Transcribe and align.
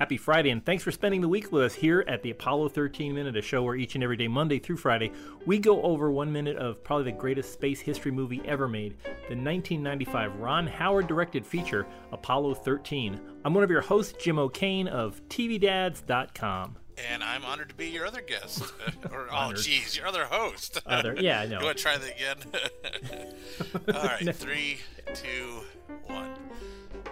Happy 0.00 0.16
Friday, 0.16 0.48
and 0.50 0.64
thanks 0.64 0.82
for 0.82 0.90
spending 0.90 1.20
the 1.20 1.28
week 1.28 1.52
with 1.52 1.62
us 1.62 1.74
here 1.74 2.04
at 2.08 2.22
the 2.22 2.30
Apollo 2.30 2.70
13 2.70 3.14
Minute, 3.14 3.36
a 3.36 3.42
show 3.42 3.62
where 3.62 3.76
each 3.76 3.94
and 3.94 4.02
every 4.02 4.16
day, 4.16 4.28
Monday 4.28 4.58
through 4.58 4.78
Friday, 4.78 5.12
we 5.44 5.58
go 5.58 5.82
over 5.82 6.10
one 6.10 6.32
minute 6.32 6.56
of 6.56 6.82
probably 6.82 7.12
the 7.12 7.18
greatest 7.18 7.52
space 7.52 7.80
history 7.80 8.10
movie 8.10 8.40
ever 8.46 8.66
made, 8.66 8.96
the 9.04 9.36
1995 9.36 10.36
Ron 10.36 10.66
Howard 10.66 11.06
directed 11.06 11.46
feature, 11.46 11.86
Apollo 12.12 12.54
13. 12.54 13.20
I'm 13.44 13.52
one 13.52 13.62
of 13.62 13.70
your 13.70 13.82
hosts, 13.82 14.14
Jim 14.18 14.38
O'Kane 14.38 14.88
of 14.88 15.20
TVDads.com. 15.28 16.76
And 17.10 17.22
I'm 17.22 17.44
honored 17.44 17.68
to 17.68 17.74
be 17.74 17.88
your 17.88 18.06
other 18.06 18.22
guest. 18.22 18.62
or, 19.12 19.28
oh, 19.30 19.52
jeez, 19.52 19.96
your 19.96 20.06
other 20.06 20.24
host. 20.24 20.80
Other, 20.86 21.14
yeah, 21.20 21.44
no. 21.48 21.60
you 21.60 21.64
want 21.66 21.76
to 21.76 21.82
try 21.82 21.98
that 21.98 22.10
again? 22.10 23.94
All 23.94 24.02
right, 24.02 24.34
three, 24.34 24.78
two, 25.14 25.60
one. 26.06 26.30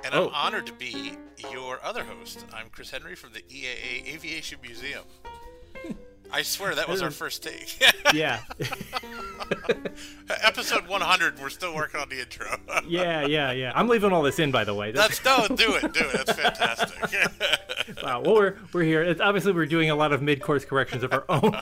And 0.04 0.14
I'm 0.14 0.22
Oh. 0.22 0.30
honored 0.34 0.66
to 0.66 0.72
be 0.72 1.12
your 1.52 1.78
other 1.84 2.04
host. 2.04 2.44
I'm 2.52 2.68
Chris 2.70 2.90
Henry 2.90 3.14
from 3.14 3.32
the 3.32 3.42
EAA 3.48 4.14
Aviation 4.14 4.58
Museum. 4.62 5.04
I 6.30 6.42
swear 6.42 6.74
that 6.74 6.88
was 6.88 7.00
our 7.02 7.10
first 7.10 7.42
take. 7.42 7.78
Yeah, 8.14 8.40
Episode 10.42 10.86
100. 10.88 11.38
We're 11.40 11.50
still 11.50 11.74
working 11.74 12.00
on 12.00 12.08
the 12.08 12.20
intro. 12.20 12.46
yeah, 12.86 13.26
yeah, 13.26 13.52
yeah. 13.52 13.72
I'm 13.74 13.86
leaving 13.88 14.12
all 14.12 14.22
this 14.22 14.38
in, 14.38 14.50
by 14.50 14.64
the 14.64 14.74
way. 14.74 14.92
That's 14.92 15.22
no, 15.24 15.46
do 15.48 15.74
it, 15.76 15.92
do 15.92 16.00
it. 16.08 16.12
That's 16.26 16.32
fantastic. 16.32 18.02
Wow, 18.02 18.22
well, 18.22 18.34
we're, 18.34 18.56
we're 18.72 18.82
here. 18.82 19.02
It's 19.02 19.20
obviously, 19.20 19.52
we're 19.52 19.66
doing 19.66 19.90
a 19.90 19.94
lot 19.94 20.12
of 20.12 20.22
mid 20.22 20.40
course 20.42 20.64
corrections 20.64 21.02
of 21.02 21.12
our 21.12 21.24
own. 21.28 21.54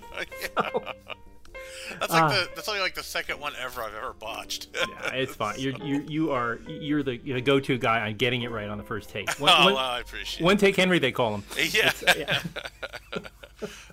That's 2.00 2.12
like 2.12 2.30
the 2.32 2.48
that's 2.54 2.68
only 2.68 2.80
like 2.80 2.94
the 2.94 3.02
second 3.02 3.40
one 3.40 3.52
ever 3.60 3.82
I've 3.82 3.94
ever 3.94 4.12
botched. 4.12 4.68
Yeah, 4.76 5.12
it's 5.14 5.34
fine. 5.34 5.58
You're, 5.58 5.74
you 5.84 6.04
you 6.08 6.30
are 6.32 6.58
you're 6.68 7.02
the, 7.02 7.16
you're 7.16 7.36
the 7.36 7.40
go 7.42 7.58
to 7.60 7.78
guy 7.78 8.06
on 8.06 8.14
getting 8.16 8.42
it 8.42 8.50
right 8.50 8.68
on 8.68 8.78
the 8.78 8.84
first 8.84 9.10
take. 9.10 9.28
One, 9.40 9.52
oh, 9.54 9.64
one- 9.64 9.74
well, 9.74 9.84
I 9.84 10.00
appreciate 10.00 10.44
one 10.44 10.56
take 10.56 10.76
Henry, 10.76 10.98
they 10.98 11.12
call 11.12 11.34
him. 11.34 11.42
Yeah. 11.70 11.92
Yeah. 12.16 12.40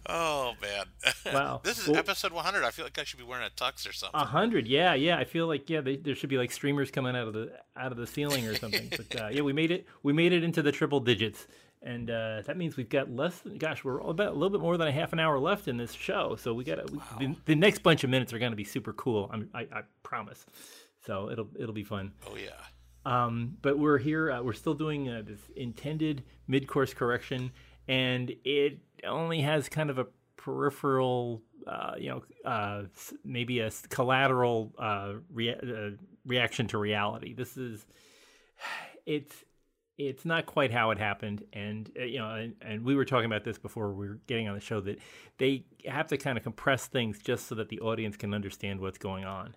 Oh 0.08 0.54
man. 0.62 0.86
Wow. 1.34 1.62
this 1.64 1.80
is 1.80 1.88
Well- 1.88 1.98
episode 1.98 2.34
100. 2.34 2.64
I 2.64 2.72
feel 2.72 2.84
like 2.86 3.00
I 3.00 3.06
should 3.06 3.20
be 3.20 3.26
wearing 3.26 3.46
a 3.46 3.50
tux 3.50 3.90
or 3.90 3.94
something. 3.94 4.20
Hundred, 4.20 4.68
yeah, 4.68 4.94
yeah. 4.94 5.18
I 5.18 5.24
feel 5.24 5.48
like 5.48 5.70
yeah, 5.70 5.80
they, 5.82 5.96
there 5.96 6.16
should 6.16 6.30
be 6.30 6.38
like 6.38 6.52
streamers 6.52 6.92
coming 6.92 7.16
out 7.16 7.28
of 7.30 7.34
the 7.34 7.52
out 7.78 7.92
of 7.94 7.98
the 7.98 8.06
ceiling 8.08 8.46
or 8.46 8.56
something. 8.56 8.90
but 8.92 9.22
uh, 9.22 9.30
yeah, 9.32 9.42
we 9.42 9.54
made 9.54 9.72
it. 9.72 9.88
We 10.04 10.12
made 10.12 10.34
it 10.34 10.44
into 10.44 10.62
the 10.62 10.72
triple 10.74 11.00
digits, 11.00 11.48
and 11.84 12.10
uh, 12.10 12.42
that 12.46 12.58
means 12.58 12.78
we've 12.78 12.90
got 12.90 13.10
less. 13.10 13.40
Than, 13.40 13.58
gosh, 13.58 13.84
we're 13.84 14.00
about 14.00 14.30
a 14.30 14.34
little 14.34 14.50
bit 14.50 14.62
more 14.62 14.78
than 14.78 14.88
a 14.88 14.92
half 14.92 15.14
an 15.14 15.20
hour 15.20 15.38
left 15.40 15.68
in 15.68 15.78
this 15.78 15.94
show. 15.94 16.36
So 16.40 16.54
we 16.54 16.64
got 16.64 16.76
to. 16.76 17.02
The, 17.20 17.36
the 17.46 17.56
next 17.56 17.84
bunch 17.84 18.04
of 18.04 18.10
minutes 18.10 18.34
are 18.34 18.40
going 18.40 18.52
to 18.52 18.58
be 18.58 18.64
super 18.64 18.94
cool. 18.94 19.30
I'm, 19.32 19.50
I, 19.54 19.62
I 19.62 19.82
promise. 20.04 20.46
So 21.06 21.30
it'll 21.30 21.50
it'll 21.60 21.74
be 21.74 21.84
fun. 21.84 22.14
oh 22.28 22.36
yeah. 22.36 22.52
Um, 23.06 23.58
but 23.62 23.78
we're 23.78 23.98
here. 23.98 24.32
Uh, 24.32 24.42
we're 24.42 24.54
still 24.54 24.74
doing 24.74 25.10
uh, 25.10 25.24
this 25.26 25.40
intended 25.58 26.24
mid-course 26.48 26.94
correction, 26.94 27.52
and 27.88 28.34
it 28.46 28.80
only 29.06 29.42
has 29.42 29.68
kind 29.68 29.90
of 29.90 30.00
a 30.00 30.08
peripheral, 30.38 31.42
uh, 31.68 31.96
you 31.98 32.10
know, 32.10 32.24
uh, 32.50 32.84
maybe 33.24 33.60
a 33.60 33.72
collateral 33.90 34.72
uh, 34.78 35.14
rea- 35.34 35.56
uh, 35.56 35.92
reaction 36.26 36.68
to 36.68 36.78
reality. 36.78 37.34
This 37.34 37.58
is, 37.58 37.86
it's, 39.06 39.36
it's 39.98 40.26
not 40.26 40.46
quite 40.46 40.72
how 40.72 40.92
it 40.92 40.98
happened, 40.98 41.44
and 41.54 41.90
uh, 42.00 42.04
you 42.04 42.20
know, 42.20 42.32
and, 42.32 42.56
and 42.62 42.84
we 42.84 42.96
were 42.96 43.06
talking 43.06 43.26
about 43.26 43.44
this 43.44 43.58
before 43.58 43.94
we 43.94 44.08
were 44.08 44.20
getting 44.28 44.48
on 44.48 44.56
the 44.56 44.62
show 44.62 44.82
that 44.82 45.00
they 45.38 45.66
have 45.86 46.08
to 46.08 46.18
kind 46.18 46.38
of 46.38 46.44
compress 46.44 46.88
things 46.88 47.20
just 47.20 47.48
so 47.48 47.56
that 47.56 47.70
the 47.70 47.80
audience 47.80 48.18
can 48.18 48.34
understand 48.34 48.80
what's 48.80 48.98
going 48.98 49.24
on. 49.26 49.56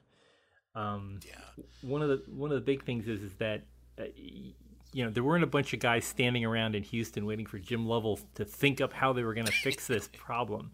Um, 0.75 1.21
Yeah. 1.27 1.65
one 1.83 2.03
of 2.03 2.09
the 2.09 2.23
one 2.31 2.51
of 2.51 2.57
the 2.57 2.61
big 2.65 2.85
things 2.85 3.09
is 3.09 3.23
is 3.23 3.35
that 3.37 3.65
uh, 3.99 4.05
you 4.15 5.05
know 5.05 5.11
there 5.11 5.25
weren't 5.25 5.45
a 5.45 5.47
bunch 5.49 5.73
of 5.73 5.81
guys 5.81 6.05
standing 6.05 6.45
around 6.45 6.75
in 6.75 6.83
Houston 6.83 7.25
waiting 7.25 7.47
for 7.47 7.59
Jim 7.59 7.87
Lovell 7.87 8.21
to 8.35 8.45
think 8.45 8.81
up 8.81 8.93
how 8.93 9.13
they 9.15 9.23
were 9.23 9.35
going 9.35 9.47
to 9.47 9.53
fix 9.53 9.87
this 9.87 10.09
problem. 10.13 10.73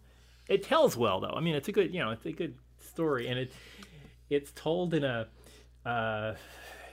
It 0.49 0.63
tells 0.63 0.97
well 0.97 1.21
though. 1.21 1.33
I 1.35 1.39
mean, 1.39 1.55
it's 1.55 1.69
a 1.69 1.71
good 1.71 1.93
you 1.93 2.01
know 2.01 2.11
it's 2.11 2.25
a 2.25 2.33
good 2.33 2.55
story, 2.79 3.27
and 3.29 3.39
it 3.39 3.53
it's 4.29 4.51
told 4.51 4.93
in 4.93 5.05
a 5.05 5.27
uh, 5.85 6.35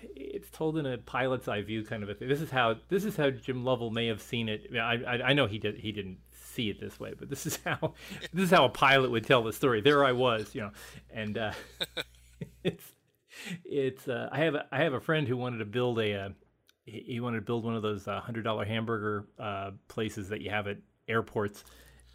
it's 0.02 0.50
told 0.50 0.78
in 0.78 0.86
a 0.86 0.98
pilot's 0.98 1.48
eye 1.48 1.62
view 1.62 1.84
kind 1.84 2.02
of 2.02 2.08
a 2.08 2.14
thing. 2.14 2.28
This 2.28 2.40
is 2.40 2.50
how 2.50 2.76
this 2.88 3.04
is 3.04 3.16
how 3.16 3.30
Jim 3.30 3.64
Lovell 3.64 3.90
may 3.90 4.06
have 4.06 4.20
seen 4.20 4.48
it. 4.48 4.70
I 4.74 5.02
I, 5.06 5.22
I 5.28 5.32
know 5.32 5.46
he 5.46 5.58
did 5.58 5.78
he 5.78 5.92
didn't 5.92 6.18
see 6.32 6.70
it 6.70 6.80
this 6.80 6.98
way, 6.98 7.14
but 7.18 7.30
this 7.30 7.46
is 7.46 7.58
how 7.64 7.94
this 8.32 8.44
is 8.44 8.50
how 8.50 8.64
a 8.64 8.70
pilot 8.70 9.10
would 9.10 9.24
tell 9.24 9.42
the 9.42 9.52
story. 9.52 9.80
There 9.80 10.04
I 10.04 10.12
was, 10.12 10.54
you 10.54 10.62
know, 10.62 10.70
and 11.12 11.38
uh, 11.38 11.52
it's 12.64 12.84
it's 13.64 14.08
uh, 14.08 14.28
I 14.32 14.38
have 14.38 14.54
a, 14.54 14.66
I 14.72 14.78
have 14.78 14.92
a 14.92 15.00
friend 15.00 15.26
who 15.26 15.36
wanted 15.36 15.58
to 15.58 15.64
build 15.64 15.98
a 15.98 16.14
uh, 16.14 16.28
he 16.84 17.20
wanted 17.20 17.36
to 17.36 17.42
build 17.42 17.64
one 17.64 17.76
of 17.76 17.82
those 17.82 18.08
uh, 18.08 18.20
hundred 18.20 18.42
dollar 18.42 18.64
hamburger 18.64 19.26
uh, 19.38 19.72
places 19.88 20.28
that 20.30 20.40
you 20.40 20.50
have 20.50 20.66
at 20.66 20.78
airports, 21.08 21.64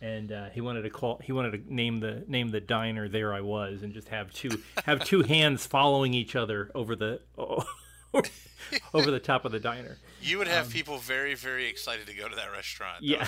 and 0.01 0.31
uh, 0.31 0.49
he 0.49 0.61
wanted 0.61 0.81
to 0.83 0.89
call 0.89 1.19
he 1.23 1.31
wanted 1.31 1.51
to 1.65 1.73
name 1.73 1.99
the 1.99 2.23
name 2.27 2.49
the 2.49 2.59
diner 2.61 3.07
there 3.07 3.33
I 3.33 3.41
was 3.41 3.81
and 3.83 3.93
just 3.93 4.09
have 4.09 4.31
two 4.33 4.61
have 4.85 5.03
two 5.03 5.21
hands 5.35 5.65
following 5.65 6.13
each 6.13 6.35
other 6.35 6.69
over 6.75 6.95
the 6.95 7.21
over 8.93 9.11
the 9.11 9.19
top 9.19 9.45
of 9.45 9.51
the 9.51 9.59
diner. 9.59 9.97
You 10.21 10.37
would 10.37 10.47
have 10.47 10.69
people 10.69 10.97
very, 10.97 11.35
very 11.35 11.67
excited 11.67 12.07
to 12.07 12.13
go 12.13 12.27
to 12.27 12.35
that 12.35 12.51
restaurant. 12.51 12.97
That 13.01 13.21
Um, 13.21 13.27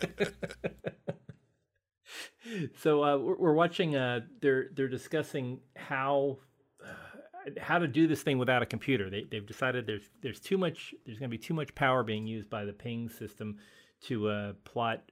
would 0.00 0.16
be 0.16 0.22
a 0.22 0.24
hit. 0.26 0.34
so 2.78 3.02
uh, 3.04 3.16
we're, 3.18 3.36
we're 3.36 3.52
watching. 3.54 3.96
Uh, 3.96 4.20
they're 4.40 4.66
they're 4.74 4.88
discussing 4.88 5.60
how 5.76 6.38
uh, 6.84 7.50
how 7.60 7.78
to 7.78 7.88
do 7.88 8.06
this 8.06 8.22
thing 8.22 8.38
without 8.38 8.62
a 8.62 8.66
computer. 8.66 9.10
They 9.10 9.24
they've 9.30 9.46
decided 9.46 9.86
there's 9.86 10.10
there's 10.22 10.40
too 10.40 10.58
much. 10.58 10.94
There's 11.06 11.18
going 11.18 11.30
to 11.30 11.36
be 11.36 11.42
too 11.42 11.54
much 11.54 11.74
power 11.74 12.02
being 12.02 12.26
used 12.26 12.50
by 12.50 12.64
the 12.64 12.72
ping 12.72 13.08
system 13.08 13.58
to 14.02 14.28
uh, 14.28 14.52
plot. 14.64 15.02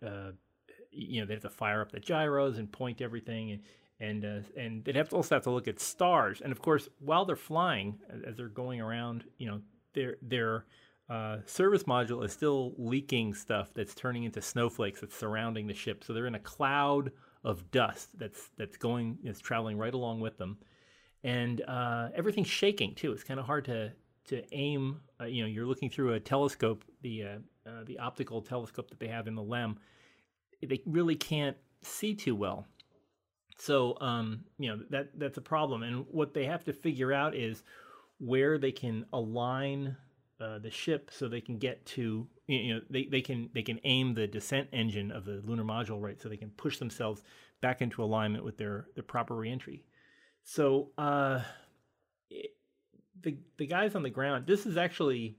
You 0.93 1.21
know, 1.21 1.27
they 1.27 1.35
have 1.35 1.43
to 1.43 1.51
fire 1.51 1.81
up 1.81 1.93
the 1.93 2.01
gyros 2.01 2.59
and 2.59 2.71
point 2.71 3.01
everything, 3.01 3.53
and 3.53 3.63
and 4.01 4.25
uh, 4.25 4.61
and 4.61 4.85
they'd 4.85 4.97
have 4.97 5.09
to 5.11 5.17
also 5.17 5.35
have 5.37 5.45
to 5.45 5.51
look 5.51 5.69
at 5.69 5.81
stars. 5.81 6.41
And 6.41 6.53
of 6.53 6.61
course, 6.61 6.89
while 6.99 7.25
they're 7.25 7.37
flying, 7.37 7.99
as- 8.27 8.37
they're 8.37 8.49
going 8.49 8.81
around, 8.81 9.25
you 9.39 9.49
know, 9.49 9.61
their 9.95 10.17
their 10.23 10.67
uh, 11.09 11.39
service 11.47 11.85
module 11.85 12.25
is 12.25 12.33
still 12.33 12.75
leaking 12.79 13.35
stuff 13.35 13.71
that's 13.75 13.95
turning 13.95 14.25
into 14.25 14.41
snowflakes 14.41 15.01
that's 15.01 15.17
surrounding 15.17 15.67
the 15.67 15.75
ship. 15.75 16.05
So 16.05 16.13
they're 16.13 16.27
in 16.27 16.35
a 16.35 16.41
cloud 16.41 17.13
of 17.45 17.71
dust 17.71 18.11
that's 18.19 18.51
that's 18.57 18.77
going 18.77 19.19
that's 19.25 19.41
traveling 19.41 19.79
right 19.79 19.95
along 19.95 20.21
with 20.21 20.37
them, 20.39 20.59
and 21.25 21.63
uh, 21.69 22.09
everything's 22.15 22.49
shaking 22.49 22.95
too. 22.95 23.13
It's 23.13 23.25
kind 23.25 23.41
of 23.41 23.47
hard 23.47 23.65
to 23.67 23.93
to 24.27 24.43
aim. 24.55 25.01
Uh, 25.21 25.25
you 25.25 25.43
know, 25.43 25.49
you're 25.49 25.67
looking 25.67 25.91
through 25.91 26.15
a 26.15 26.21
telescope, 26.21 26.85
the 27.03 27.25
uh, 27.25 27.39
uh, 27.69 27.85
the 27.85 27.99
optical 27.99 28.43
telescope 28.43 28.89
that 28.91 28.99
they 29.01 29.09
have 29.09 29.27
in 29.27 29.35
the 29.35 29.43
LEM. 29.43 29.79
They 30.63 30.81
really 30.87 31.17
can't 31.17 31.57
see 31.83 32.15
too 32.15 32.35
well. 32.35 32.67
So 33.59 33.97
um, 34.01 34.45
you 34.59 34.71
know 34.71 34.83
that 34.91 35.19
that's 35.19 35.39
a 35.39 35.43
problem, 35.43 35.83
and 35.83 36.05
what 36.11 36.35
they 36.35 36.47
have 36.47 36.65
to 36.65 36.73
figure 36.73 37.13
out 37.13 37.35
is 37.35 37.63
where 38.19 38.59
they 38.59 38.73
can 38.73 39.05
align 39.13 39.97
uh, 40.41 40.59
the 40.59 40.71
ship 40.71 41.11
so 41.13 41.29
they 41.29 41.41
can 41.41 41.59
get 41.59 41.85
to 41.87 42.27
you 42.47 42.75
know 42.75 42.81
they, 42.91 43.05
they 43.05 43.21
can 43.21 43.51
they 43.55 43.63
can 43.63 43.79
aim 43.85 44.15
the 44.15 44.27
descent 44.27 44.69
engine 44.73 45.11
of 45.13 45.25
the 45.25 45.43
lunar 45.45 45.65
module 45.65 46.01
right 46.01 46.21
so 46.21 46.29
they 46.29 46.37
can 46.37 46.51
push 46.51 46.79
themselves 46.79 47.23
back 47.61 47.81
into 47.81 48.03
alignment 48.03 48.45
with 48.45 48.59
their 48.59 48.87
their 48.95 49.05
proper 49.05 49.35
reentry. 49.35 49.85
So 50.45 50.91
uh, 50.99 51.41
it, 52.31 52.51
the 53.23 53.37
the 53.59 53.67
guys 53.67 53.95
on 53.95 54.03
the 54.03 54.11
ground. 54.11 54.47
This 54.47 54.67
is 54.67 54.77
actually. 54.77 55.39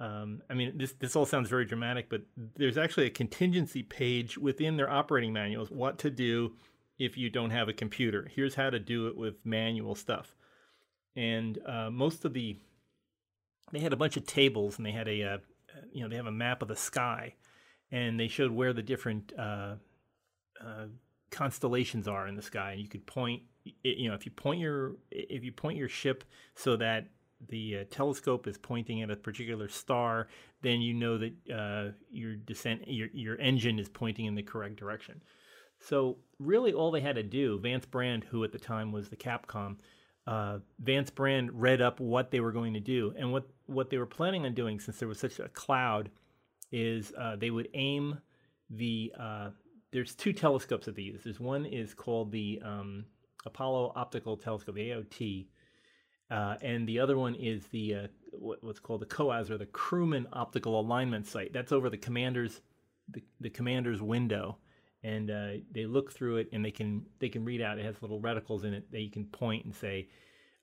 Um, 0.00 0.42
I 0.48 0.54
mean, 0.54 0.78
this 0.78 0.92
this 0.92 1.16
all 1.16 1.26
sounds 1.26 1.48
very 1.48 1.64
dramatic, 1.64 2.08
but 2.08 2.22
there's 2.56 2.78
actually 2.78 3.06
a 3.06 3.10
contingency 3.10 3.82
page 3.82 4.38
within 4.38 4.76
their 4.76 4.90
operating 4.90 5.32
manuals. 5.32 5.70
What 5.70 5.98
to 5.98 6.10
do 6.10 6.52
if 6.98 7.16
you 7.16 7.30
don't 7.30 7.50
have 7.50 7.68
a 7.68 7.72
computer? 7.72 8.30
Here's 8.32 8.54
how 8.54 8.70
to 8.70 8.78
do 8.78 9.08
it 9.08 9.16
with 9.16 9.44
manual 9.44 9.94
stuff. 9.94 10.36
And 11.16 11.58
uh, 11.66 11.90
most 11.90 12.24
of 12.24 12.32
the 12.32 12.58
they 13.72 13.80
had 13.80 13.92
a 13.92 13.96
bunch 13.96 14.16
of 14.16 14.24
tables, 14.24 14.76
and 14.76 14.86
they 14.86 14.92
had 14.92 15.08
a 15.08 15.22
uh, 15.22 15.38
you 15.92 16.02
know 16.02 16.08
they 16.08 16.16
have 16.16 16.26
a 16.26 16.32
map 16.32 16.62
of 16.62 16.68
the 16.68 16.76
sky, 16.76 17.34
and 17.90 18.18
they 18.20 18.28
showed 18.28 18.52
where 18.52 18.72
the 18.72 18.82
different 18.82 19.32
uh, 19.36 19.74
uh, 20.64 20.86
constellations 21.30 22.06
are 22.06 22.28
in 22.28 22.36
the 22.36 22.42
sky, 22.42 22.72
and 22.72 22.80
you 22.80 22.88
could 22.88 23.04
point 23.06 23.42
you 23.82 24.08
know 24.08 24.14
if 24.14 24.24
you 24.24 24.32
point 24.32 24.60
your 24.60 24.96
if 25.10 25.44
you 25.44 25.52
point 25.52 25.76
your 25.76 25.88
ship 25.88 26.24
so 26.54 26.76
that 26.76 27.08
the 27.48 27.78
uh, 27.78 27.84
telescope 27.90 28.46
is 28.46 28.58
pointing 28.58 29.02
at 29.02 29.10
a 29.10 29.16
particular 29.16 29.68
star, 29.68 30.28
then 30.62 30.80
you 30.80 30.94
know 30.94 31.18
that 31.18 31.32
uh, 31.52 31.92
your 32.10 32.34
descent, 32.34 32.82
your 32.86 33.08
your 33.12 33.36
engine 33.36 33.78
is 33.78 33.88
pointing 33.88 34.26
in 34.26 34.34
the 34.34 34.42
correct 34.42 34.76
direction. 34.76 35.22
So 35.80 36.18
really, 36.38 36.72
all 36.72 36.90
they 36.90 37.00
had 37.00 37.16
to 37.16 37.22
do, 37.22 37.58
Vance 37.60 37.86
Brand, 37.86 38.24
who 38.24 38.42
at 38.44 38.52
the 38.52 38.58
time 38.58 38.90
was 38.90 39.08
the 39.08 39.16
Capcom, 39.16 39.76
uh, 40.26 40.58
Vance 40.80 41.10
Brand 41.10 41.50
read 41.52 41.80
up 41.80 42.00
what 42.00 42.30
they 42.30 42.40
were 42.40 42.52
going 42.52 42.74
to 42.74 42.80
do, 42.80 43.14
and 43.16 43.32
what 43.32 43.48
what 43.66 43.90
they 43.90 43.98
were 43.98 44.06
planning 44.06 44.44
on 44.44 44.54
doing, 44.54 44.80
since 44.80 44.98
there 44.98 45.08
was 45.08 45.20
such 45.20 45.38
a 45.38 45.48
cloud, 45.48 46.10
is 46.72 47.12
uh, 47.18 47.36
they 47.36 47.50
would 47.50 47.68
aim 47.74 48.18
the. 48.70 49.12
Uh, 49.18 49.50
there's 49.90 50.14
two 50.14 50.34
telescopes 50.34 50.84
that 50.84 50.96
they 50.96 51.02
use. 51.02 51.22
There's 51.24 51.40
one 51.40 51.64
is 51.64 51.94
called 51.94 52.30
the 52.30 52.60
um, 52.62 53.06
Apollo 53.46 53.92
Optical 53.96 54.36
Telescope, 54.36 54.74
the 54.74 54.90
AOT, 54.90 55.46
uh, 56.30 56.56
and 56.60 56.88
the 56.88 57.00
other 57.00 57.16
one 57.16 57.34
is 57.34 57.66
the 57.68 57.94
uh, 57.94 58.06
what, 58.32 58.62
what's 58.62 58.80
called 58.80 59.00
the 59.00 59.06
COAS 59.06 59.50
or 59.50 59.58
the 59.58 59.66
Crewman 59.66 60.26
Optical 60.32 60.78
Alignment 60.78 61.26
Sight. 61.26 61.52
That's 61.52 61.72
over 61.72 61.88
the 61.88 61.96
commander's 61.96 62.60
the, 63.08 63.22
the 63.40 63.50
commander's 63.50 64.02
window, 64.02 64.58
and 65.02 65.30
uh, 65.30 65.48
they 65.72 65.86
look 65.86 66.12
through 66.12 66.36
it 66.36 66.48
and 66.52 66.64
they 66.64 66.70
can 66.70 67.06
they 67.18 67.28
can 67.28 67.44
read 67.44 67.62
out. 67.62 67.78
It 67.78 67.84
has 67.84 68.02
little 68.02 68.20
reticles 68.20 68.64
in 68.64 68.74
it 68.74 68.90
that 68.92 69.00
you 69.00 69.10
can 69.10 69.24
point 69.26 69.64
and 69.64 69.74
say, 69.74 70.08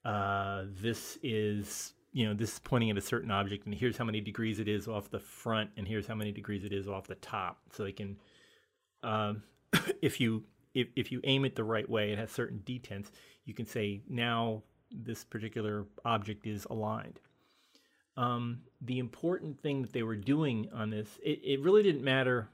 uh, 0.03 0.65
"This 0.81 1.17
is 1.23 1.93
you 2.13 2.27
know 2.27 2.35
this 2.35 2.53
is 2.53 2.59
pointing 2.59 2.91
at 2.91 2.97
a 2.97 3.01
certain 3.01 3.31
object, 3.31 3.65
and 3.65 3.73
here's 3.73 3.97
how 3.97 4.05
many 4.05 4.21
degrees 4.21 4.59
it 4.59 4.67
is 4.67 4.87
off 4.87 5.09
the 5.09 5.19
front, 5.19 5.71
and 5.77 5.87
here's 5.87 6.05
how 6.05 6.15
many 6.15 6.31
degrees 6.31 6.63
it 6.63 6.73
is 6.73 6.87
off 6.87 7.07
the 7.07 7.15
top." 7.15 7.59
So 7.71 7.83
they 7.83 7.91
can, 7.91 8.17
um, 9.01 9.41
if 10.03 10.21
you 10.21 10.43
if, 10.75 10.89
if 10.95 11.11
you 11.11 11.21
aim 11.23 11.43
it 11.43 11.55
the 11.55 11.63
right 11.63 11.89
way, 11.89 12.11
it 12.11 12.19
has 12.19 12.31
certain 12.31 12.61
detents. 12.63 13.07
You 13.45 13.55
can 13.55 13.65
say 13.65 14.01
now 14.07 14.61
this 15.03 15.23
particular 15.23 15.85
object 16.03 16.45
is 16.45 16.65
aligned. 16.69 17.19
Um, 18.17 18.61
the 18.81 18.99
important 18.99 19.59
thing 19.61 19.81
that 19.81 19.91
they 19.91 20.03
were 20.03 20.15
doing 20.15 20.69
on 20.73 20.89
this, 20.89 21.19
it, 21.23 21.41
it 21.43 21.59
really 21.61 21.83
didn't 21.83 22.03
matter 22.03 22.49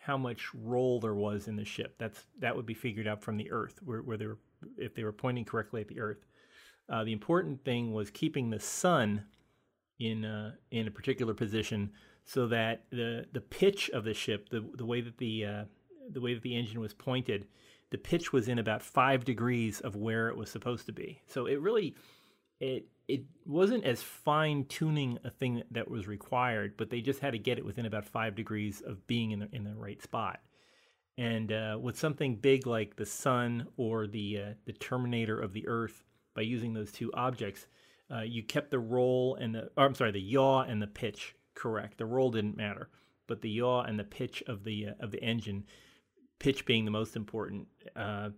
how 0.00 0.18
much 0.18 0.52
roll 0.54 1.00
there 1.00 1.14
was 1.14 1.48
in 1.48 1.56
the 1.56 1.64
ship. 1.64 1.94
That's 1.98 2.20
that 2.40 2.54
would 2.56 2.66
be 2.66 2.74
figured 2.74 3.06
out 3.06 3.22
from 3.22 3.36
the 3.36 3.50
Earth, 3.50 3.80
where, 3.84 4.02
where 4.02 4.16
they 4.16 4.26
were 4.26 4.38
if 4.76 4.94
they 4.94 5.04
were 5.04 5.12
pointing 5.12 5.44
correctly 5.44 5.80
at 5.80 5.88
the 5.88 6.00
Earth. 6.00 6.26
Uh, 6.88 7.04
the 7.04 7.12
important 7.12 7.64
thing 7.64 7.92
was 7.92 8.10
keeping 8.10 8.50
the 8.50 8.60
sun 8.60 9.24
in 9.98 10.24
uh, 10.24 10.52
in 10.70 10.86
a 10.86 10.90
particular 10.90 11.32
position 11.32 11.92
so 12.24 12.48
that 12.48 12.84
the 12.90 13.26
the 13.32 13.40
pitch 13.40 13.90
of 13.90 14.04
the 14.04 14.14
ship, 14.14 14.48
the 14.50 14.64
the 14.74 14.86
way 14.86 15.00
that 15.00 15.18
the 15.18 15.44
uh, 15.44 15.64
the 16.10 16.20
way 16.20 16.34
that 16.34 16.42
the 16.42 16.56
engine 16.56 16.80
was 16.80 16.92
pointed, 16.92 17.46
the 17.94 17.98
pitch 17.98 18.32
was 18.32 18.48
in 18.48 18.58
about 18.58 18.82
five 18.82 19.24
degrees 19.24 19.78
of 19.78 19.94
where 19.94 20.28
it 20.28 20.36
was 20.36 20.50
supposed 20.50 20.84
to 20.86 20.92
be. 20.92 21.20
So 21.28 21.46
it 21.46 21.60
really 21.60 21.94
it 22.58 22.88
it 23.06 23.22
wasn't 23.46 23.84
as 23.84 24.02
fine 24.02 24.64
tuning 24.64 25.20
a 25.22 25.30
thing 25.30 25.62
that 25.70 25.88
was 25.88 26.08
required, 26.08 26.76
but 26.76 26.90
they 26.90 27.00
just 27.00 27.20
had 27.20 27.34
to 27.34 27.38
get 27.38 27.56
it 27.56 27.64
within 27.64 27.86
about 27.86 28.04
five 28.04 28.34
degrees 28.34 28.82
of 28.84 29.06
being 29.06 29.30
in 29.30 29.38
the 29.38 29.48
in 29.52 29.62
the 29.62 29.76
right 29.76 30.02
spot. 30.02 30.40
And 31.16 31.52
uh, 31.52 31.78
with 31.80 31.96
something 31.96 32.34
big 32.34 32.66
like 32.66 32.96
the 32.96 33.06
sun 33.06 33.68
or 33.76 34.08
the 34.08 34.40
uh, 34.40 34.52
the 34.64 34.72
terminator 34.72 35.40
of 35.40 35.52
the 35.52 35.68
Earth, 35.68 36.02
by 36.34 36.42
using 36.42 36.74
those 36.74 36.90
two 36.90 37.12
objects, 37.14 37.68
uh, 38.10 38.22
you 38.22 38.42
kept 38.42 38.72
the 38.72 38.80
roll 38.80 39.36
and 39.36 39.54
the 39.54 39.70
or, 39.76 39.86
I'm 39.86 39.94
sorry, 39.94 40.10
the 40.10 40.20
yaw 40.20 40.62
and 40.62 40.82
the 40.82 40.88
pitch 40.88 41.36
correct. 41.54 41.98
The 41.98 42.06
roll 42.06 42.32
didn't 42.32 42.56
matter, 42.56 42.88
but 43.28 43.40
the 43.40 43.50
yaw 43.50 43.82
and 43.82 44.00
the 44.00 44.02
pitch 44.02 44.42
of 44.48 44.64
the 44.64 44.88
uh, 44.88 44.94
of 44.98 45.12
the 45.12 45.22
engine, 45.22 45.66
pitch 46.44 46.66
being 46.66 46.84
the 46.84 46.90
most 46.90 47.16
important, 47.16 47.66
uh, 47.96 48.28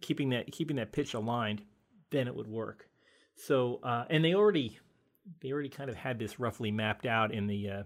keeping 0.00 0.30
that 0.30 0.50
keeping 0.50 0.76
that 0.76 0.90
pitch 0.92 1.14
aligned, 1.14 1.62
then 2.10 2.26
it 2.26 2.34
would 2.34 2.48
work. 2.48 2.88
So, 3.36 3.80
uh, 3.84 4.04
and 4.10 4.24
they 4.24 4.34
already 4.34 4.78
they 5.40 5.52
already 5.52 5.68
kind 5.68 5.90
of 5.90 5.96
had 5.96 6.18
this 6.18 6.40
roughly 6.40 6.72
mapped 6.72 7.06
out 7.06 7.32
in 7.32 7.46
the 7.46 7.70
uh, 7.70 7.82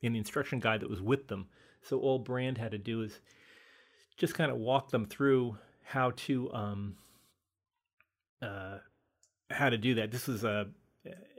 in 0.00 0.12
the 0.12 0.18
instruction 0.18 0.58
guide 0.58 0.80
that 0.80 0.90
was 0.90 1.02
with 1.02 1.28
them. 1.28 1.48
So 1.82 1.98
all 1.98 2.18
Brand 2.18 2.56
had 2.56 2.70
to 2.70 2.78
do 2.78 3.02
is 3.02 3.20
just 4.16 4.34
kind 4.34 4.50
of 4.50 4.56
walk 4.56 4.90
them 4.90 5.04
through 5.06 5.58
how 5.84 6.12
to 6.26 6.52
um, 6.52 6.96
uh, 8.40 8.78
how 9.50 9.68
to 9.68 9.76
do 9.76 9.96
that. 9.96 10.10
This 10.10 10.26
was 10.26 10.44
uh, 10.44 10.64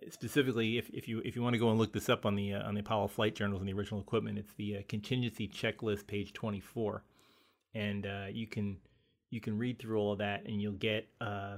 specifically 0.09 0.77
if, 0.77 0.89
if 0.91 1.07
you 1.07 1.21
if 1.25 1.35
you 1.35 1.41
want 1.41 1.53
to 1.55 1.59
go 1.59 1.69
and 1.71 1.79
look 1.79 1.93
this 1.93 2.09
up 2.09 2.25
on 2.25 2.35
the 2.35 2.53
uh, 2.53 2.67
on 2.67 2.75
the 2.75 2.81
Apollo 2.81 3.07
flight 3.07 3.35
journals 3.35 3.61
and 3.61 3.67
the 3.67 3.73
original 3.73 4.01
equipment, 4.01 4.37
it's 4.37 4.53
the 4.53 4.77
uh, 4.77 4.81
contingency 4.87 5.47
checklist, 5.47 6.07
page 6.07 6.31
twenty 6.33 6.59
four, 6.59 7.03
and 7.73 8.05
uh, 8.05 8.25
you 8.31 8.47
can 8.47 8.77
you 9.29 9.41
can 9.41 9.57
read 9.57 9.79
through 9.79 9.99
all 9.99 10.13
of 10.13 10.19
that 10.19 10.45
and 10.45 10.61
you'll 10.61 10.73
get 10.73 11.07
uh, 11.21 11.57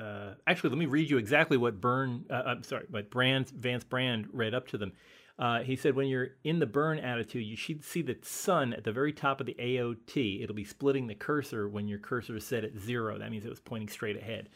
uh, 0.00 0.34
actually, 0.46 0.70
let 0.70 0.78
me 0.78 0.86
read 0.86 1.10
you 1.10 1.18
exactly 1.18 1.56
what 1.56 1.80
Burn, 1.80 2.24
uh, 2.30 2.42
I'm 2.46 2.62
sorry, 2.62 2.86
what 2.90 3.10
Brand, 3.10 3.50
Vance 3.50 3.84
Brand 3.84 4.28
read 4.32 4.54
up 4.54 4.68
to 4.68 4.78
them. 4.78 4.92
Uh, 5.38 5.60
he 5.60 5.74
said, 5.74 5.94
when 5.94 6.06
you're 6.06 6.28
in 6.44 6.58
the 6.58 6.66
burn 6.66 6.98
attitude, 6.98 7.46
you 7.46 7.56
should 7.56 7.82
see 7.82 8.02
the 8.02 8.16
sun 8.22 8.74
at 8.74 8.84
the 8.84 8.92
very 8.92 9.12
top 9.12 9.40
of 9.40 9.46
the 9.46 9.56
AOT. 9.58 10.42
It'll 10.42 10.54
be 10.54 10.64
splitting 10.64 11.06
the 11.06 11.14
cursor 11.14 11.66
when 11.66 11.88
your 11.88 11.98
cursor 11.98 12.36
is 12.36 12.46
set 12.46 12.64
at 12.64 12.78
zero. 12.78 13.18
That 13.18 13.30
means 13.30 13.46
it 13.46 13.50
was 13.50 13.60
pointing 13.60 13.88
straight 13.88 14.18
ahead. 14.18 14.50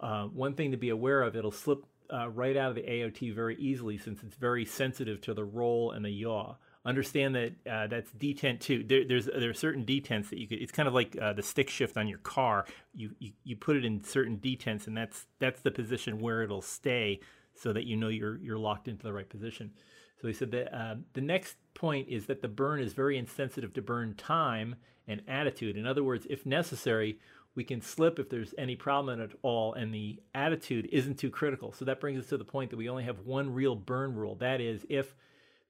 Uh, 0.00 0.24
one 0.24 0.54
thing 0.54 0.72
to 0.72 0.76
be 0.76 0.88
aware 0.88 1.22
of, 1.22 1.36
it'll 1.36 1.52
slip 1.52 1.86
uh, 2.12 2.28
right 2.30 2.56
out 2.56 2.70
of 2.70 2.74
the 2.74 2.82
AOT 2.82 3.32
very 3.32 3.56
easily 3.56 3.96
since 3.96 4.24
it's 4.24 4.34
very 4.34 4.64
sensitive 4.64 5.20
to 5.22 5.34
the 5.34 5.44
roll 5.44 5.92
and 5.92 6.04
the 6.04 6.10
yaw 6.10 6.56
understand 6.84 7.34
that 7.34 7.52
uh, 7.70 7.86
that's 7.86 8.10
detent 8.12 8.60
too. 8.60 8.84
There, 8.86 9.04
there's 9.06 9.26
there 9.26 9.50
are 9.50 9.54
certain 9.54 9.84
detents 9.84 10.30
that 10.30 10.38
you 10.38 10.46
could. 10.46 10.60
It's 10.60 10.72
kind 10.72 10.88
of 10.88 10.94
like 10.94 11.16
uh, 11.20 11.32
the 11.32 11.42
stick 11.42 11.70
shift 11.70 11.96
on 11.96 12.08
your 12.08 12.18
car. 12.18 12.66
You, 12.94 13.10
you 13.18 13.32
you 13.42 13.56
put 13.56 13.76
it 13.76 13.84
in 13.84 14.04
certain 14.04 14.38
detents, 14.38 14.86
and 14.86 14.96
that's 14.96 15.26
that's 15.38 15.60
the 15.60 15.70
position 15.70 16.20
where 16.20 16.42
it'll 16.42 16.62
stay, 16.62 17.20
so 17.54 17.72
that 17.72 17.84
you 17.84 17.96
know 17.96 18.08
you're 18.08 18.36
you're 18.38 18.58
locked 18.58 18.88
into 18.88 19.02
the 19.02 19.12
right 19.12 19.28
position. 19.28 19.72
So 20.20 20.28
he 20.28 20.34
said 20.34 20.50
that 20.52 20.74
uh, 20.74 20.96
the 21.12 21.20
next 21.20 21.56
point 21.74 22.08
is 22.08 22.26
that 22.26 22.40
the 22.40 22.48
burn 22.48 22.80
is 22.80 22.92
very 22.92 23.18
insensitive 23.18 23.74
to 23.74 23.82
burn 23.82 24.14
time 24.14 24.76
and 25.06 25.22
attitude. 25.28 25.76
In 25.76 25.86
other 25.86 26.02
words, 26.02 26.26
if 26.30 26.46
necessary, 26.46 27.18
we 27.54 27.64
can 27.64 27.80
slip 27.80 28.18
if 28.18 28.30
there's 28.30 28.54
any 28.56 28.74
problem 28.74 29.20
at 29.20 29.30
all, 29.42 29.74
and 29.74 29.92
the 29.92 30.20
attitude 30.34 30.88
isn't 30.92 31.18
too 31.18 31.30
critical. 31.30 31.72
So 31.72 31.84
that 31.84 32.00
brings 32.00 32.22
us 32.22 32.28
to 32.30 32.38
the 32.38 32.44
point 32.44 32.70
that 32.70 32.76
we 32.76 32.88
only 32.88 33.04
have 33.04 33.20
one 33.20 33.52
real 33.52 33.74
burn 33.74 34.14
rule. 34.14 34.36
That 34.36 34.60
is, 34.60 34.86
if 34.88 35.14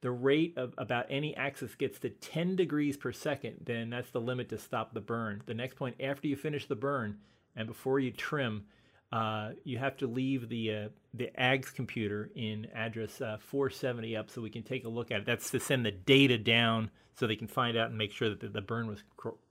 the 0.04 0.10
rate 0.10 0.52
of 0.58 0.74
about 0.76 1.06
any 1.08 1.34
axis 1.34 1.74
gets 1.74 1.98
to 1.98 2.10
10 2.10 2.56
degrees 2.56 2.94
per 2.94 3.10
second, 3.10 3.56
then 3.64 3.88
that's 3.88 4.10
the 4.10 4.20
limit 4.20 4.50
to 4.50 4.58
stop 4.58 4.92
the 4.92 5.00
burn. 5.00 5.42
The 5.46 5.54
next 5.54 5.76
point, 5.76 5.96
after 5.98 6.28
you 6.28 6.36
finish 6.36 6.68
the 6.68 6.76
burn 6.76 7.16
and 7.56 7.66
before 7.66 7.98
you 8.00 8.10
trim, 8.10 8.66
uh, 9.12 9.52
you 9.64 9.78
have 9.78 9.96
to 9.96 10.06
leave 10.06 10.50
the 10.50 10.74
uh, 10.74 10.88
the 11.14 11.30
AGS 11.38 11.72
computer 11.74 12.28
in 12.34 12.66
address 12.74 13.22
uh, 13.22 13.38
470 13.40 14.14
up 14.14 14.28
so 14.28 14.42
we 14.42 14.50
can 14.50 14.62
take 14.62 14.84
a 14.84 14.88
look 14.90 15.10
at 15.10 15.20
it. 15.20 15.26
That's 15.26 15.50
to 15.52 15.58
send 15.58 15.86
the 15.86 15.92
data 15.92 16.36
down 16.36 16.90
so 17.14 17.26
they 17.26 17.34
can 17.34 17.48
find 17.48 17.74
out 17.74 17.88
and 17.88 17.96
make 17.96 18.12
sure 18.12 18.28
that 18.28 18.40
the, 18.40 18.48
the 18.48 18.60
burn 18.60 18.86
was 18.86 19.02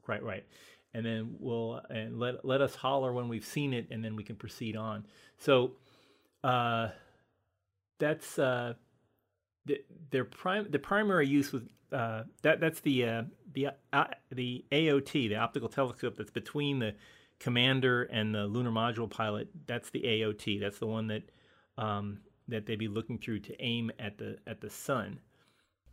quite 0.03 0.21
right. 0.21 0.45
And 0.93 1.03
then 1.03 1.35
we'll 1.39 1.81
and 1.89 2.19
let 2.19 2.45
let 2.45 2.61
us 2.61 2.75
holler 2.75 3.11
when 3.11 3.27
we've 3.27 3.43
seen 3.45 3.73
it, 3.73 3.87
and 3.89 4.05
then 4.05 4.15
we 4.15 4.23
can 4.23 4.35
proceed 4.35 4.75
on. 4.75 5.07
So 5.39 5.71
uh, 6.43 6.89
that's 7.97 8.37
uh, 8.37 8.73
the, 9.65 9.81
their 10.11 10.25
prime 10.25 10.67
the 10.69 10.79
primary 10.79 11.27
use 11.27 11.51
was 11.51 11.63
uh, 11.91 12.23
that 12.41 12.59
that's 12.59 12.79
the 12.81 13.05
uh, 13.05 13.23
the 13.53 13.67
uh, 13.91 14.05
the 14.31 14.65
AOT 14.71 15.11
the 15.29 15.35
optical 15.35 15.69
telescope 15.69 16.15
that's 16.17 16.31
between 16.31 16.79
the 16.79 16.95
commander 17.39 18.03
and 18.03 18.33
the 18.33 18.45
lunar 18.45 18.71
module 18.71 19.09
pilot. 19.09 19.49
That's 19.67 19.89
the 19.89 20.01
AOT. 20.01 20.59
That's 20.59 20.79
the 20.79 20.87
one 20.87 21.07
that 21.07 21.23
um, 21.77 22.19
that 22.47 22.65
they'd 22.65 22.79
be 22.79 22.87
looking 22.87 23.17
through 23.17 23.39
to 23.39 23.61
aim 23.61 23.91
at 23.99 24.17
the 24.17 24.37
at 24.47 24.61
the 24.61 24.69
sun. 24.69 25.19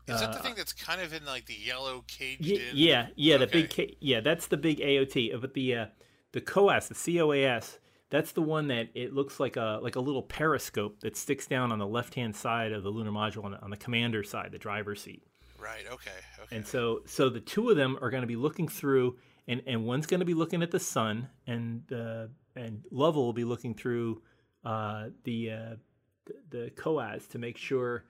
Is 0.07 0.21
that 0.21 0.33
the 0.33 0.39
uh, 0.39 0.43
thing 0.43 0.55
that's 0.57 0.73
kind 0.73 1.01
of 1.01 1.13
in 1.13 1.25
like 1.25 1.47
the 1.47 1.55
yellow 1.55 2.05
caged 2.07 2.51
y- 2.51 2.61
Yeah, 2.73 3.09
yeah, 3.17 3.35
okay. 3.35 3.45
the 3.45 3.51
big 3.51 3.71
ca- 3.75 3.97
yeah, 4.01 4.21
that's 4.21 4.47
the 4.47 4.57
big 4.57 4.79
AOT. 4.79 5.41
But 5.41 5.55
the 5.55 5.75
uh, 5.75 5.87
the 6.33 6.41
COAS, 6.41 6.89
the 6.89 6.95
COAS, 6.95 7.79
that's 8.11 8.33
the 8.33 8.43
one 8.43 8.69
that 8.69 8.89
it 8.95 9.15
looks 9.15 9.41
like 9.41 9.57
a 9.57 9.79
like 9.83 9.97
a 9.97 10.01
little 10.01 10.23
periscope 10.23 11.01
that 11.01 11.17
sticks 11.17 11.47
down 11.47 11.73
on 11.73 11.79
the 11.79 11.87
left 11.87 12.15
hand 12.15 12.37
side 12.37 12.73
of 12.73 12.83
the 12.83 12.91
lunar 12.91 13.13
module 13.13 13.45
on 13.45 13.53
the, 13.53 13.63
on 13.63 13.71
the 13.71 13.77
commander 13.77 14.23
side, 14.23 14.51
the 14.53 14.59
driver's 14.59 15.01
seat. 15.01 15.23
Right. 15.59 15.85
Okay. 15.91 16.11
Okay. 16.43 16.57
And 16.57 16.67
so 16.67 17.03
so 17.07 17.29
the 17.29 17.41
two 17.41 17.71
of 17.71 17.77
them 17.77 17.99
are 18.03 18.11
going 18.11 18.23
to 18.23 18.27
be 18.27 18.37
looking 18.37 18.67
through, 18.69 19.17
and 19.47 19.63
and 19.67 19.85
one's 19.85 20.07
going 20.07 20.21
to 20.21 20.27
be 20.27 20.35
looking 20.35 20.63
at 20.63 20.71
the 20.71 20.81
sun, 20.81 21.29
and 21.47 21.83
uh, 21.93 22.27
and 22.57 22.85
Lovell 22.91 23.25
will 23.25 23.33
be 23.33 23.45
looking 23.45 23.75
through 23.75 24.23
uh, 24.65 25.09
the, 25.25 25.51
uh, 25.51 25.77
the 26.27 26.35
the 26.51 26.71
COAS 26.71 27.29
to 27.29 27.39
make 27.39 27.57
sure 27.57 28.05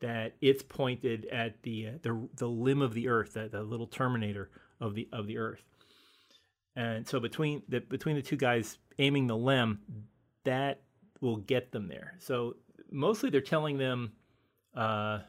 that 0.00 0.34
it's 0.40 0.62
pointed 0.62 1.26
at 1.26 1.62
the 1.62 1.88
uh, 1.88 1.90
the 2.02 2.28
the 2.36 2.48
limb 2.48 2.82
of 2.82 2.94
the 2.94 3.08
Earth, 3.08 3.34
the, 3.34 3.48
the 3.48 3.62
little 3.62 3.86
terminator 3.86 4.50
of 4.80 4.94
the 4.94 5.08
of 5.12 5.26
the 5.26 5.38
Earth. 5.38 5.64
And 6.76 7.06
so 7.06 7.20
between 7.20 7.62
the 7.68 7.80
between 7.80 8.16
the 8.16 8.22
two 8.22 8.36
guys 8.36 8.78
aiming 8.98 9.26
the 9.26 9.36
limb, 9.36 9.80
that 10.44 10.80
will 11.20 11.36
get 11.36 11.72
them 11.72 11.88
there. 11.88 12.14
So 12.18 12.56
mostly 12.90 13.30
they're 13.30 13.40
telling 13.40 13.78
them, 13.78 14.12
uh, 14.74 15.20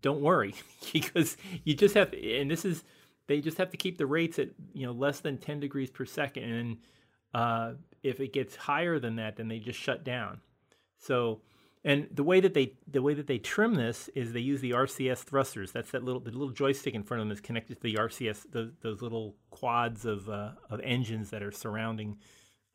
don't 0.00 0.20
worry, 0.20 0.54
because 0.92 1.36
you 1.64 1.74
just 1.74 1.94
have, 1.94 2.12
to, 2.12 2.36
and 2.36 2.50
this 2.50 2.64
is, 2.64 2.84
they 3.26 3.40
just 3.40 3.58
have 3.58 3.70
to 3.70 3.76
keep 3.76 3.98
the 3.98 4.06
rates 4.06 4.38
at 4.38 4.48
you 4.72 4.86
know 4.86 4.92
less 4.92 5.20
than 5.20 5.38
10 5.38 5.60
degrees 5.60 5.90
per 5.90 6.04
second, 6.04 6.44
and 6.44 6.76
uh, 7.34 7.72
if 8.02 8.20
it 8.20 8.32
gets 8.32 8.56
higher 8.56 8.98
than 8.98 9.16
that, 9.16 9.36
then 9.36 9.48
they 9.48 9.58
just 9.58 9.78
shut 9.78 10.04
down. 10.04 10.40
So 10.98 11.40
and 11.82 12.08
the 12.12 12.22
way 12.22 12.40
that 12.40 12.52
they 12.52 12.74
the 12.86 13.00
way 13.00 13.14
that 13.14 13.26
they 13.26 13.38
trim 13.38 13.74
this 13.74 14.08
is 14.14 14.32
they 14.32 14.40
use 14.40 14.60
the 14.60 14.72
RCS 14.72 15.20
thrusters. 15.20 15.72
That's 15.72 15.90
that 15.92 16.04
little 16.04 16.20
the 16.20 16.30
little 16.30 16.50
joystick 16.50 16.94
in 16.94 17.02
front 17.02 17.22
of 17.22 17.28
them 17.28 17.32
is 17.32 17.40
connected 17.40 17.76
to 17.76 17.82
the 17.82 17.94
RCS 17.94 18.46
those, 18.52 18.72
those 18.82 19.00
little 19.00 19.36
quads 19.50 20.04
of 20.04 20.28
uh, 20.28 20.52
of 20.68 20.80
engines 20.84 21.30
that 21.30 21.42
are 21.42 21.52
surrounding 21.52 22.18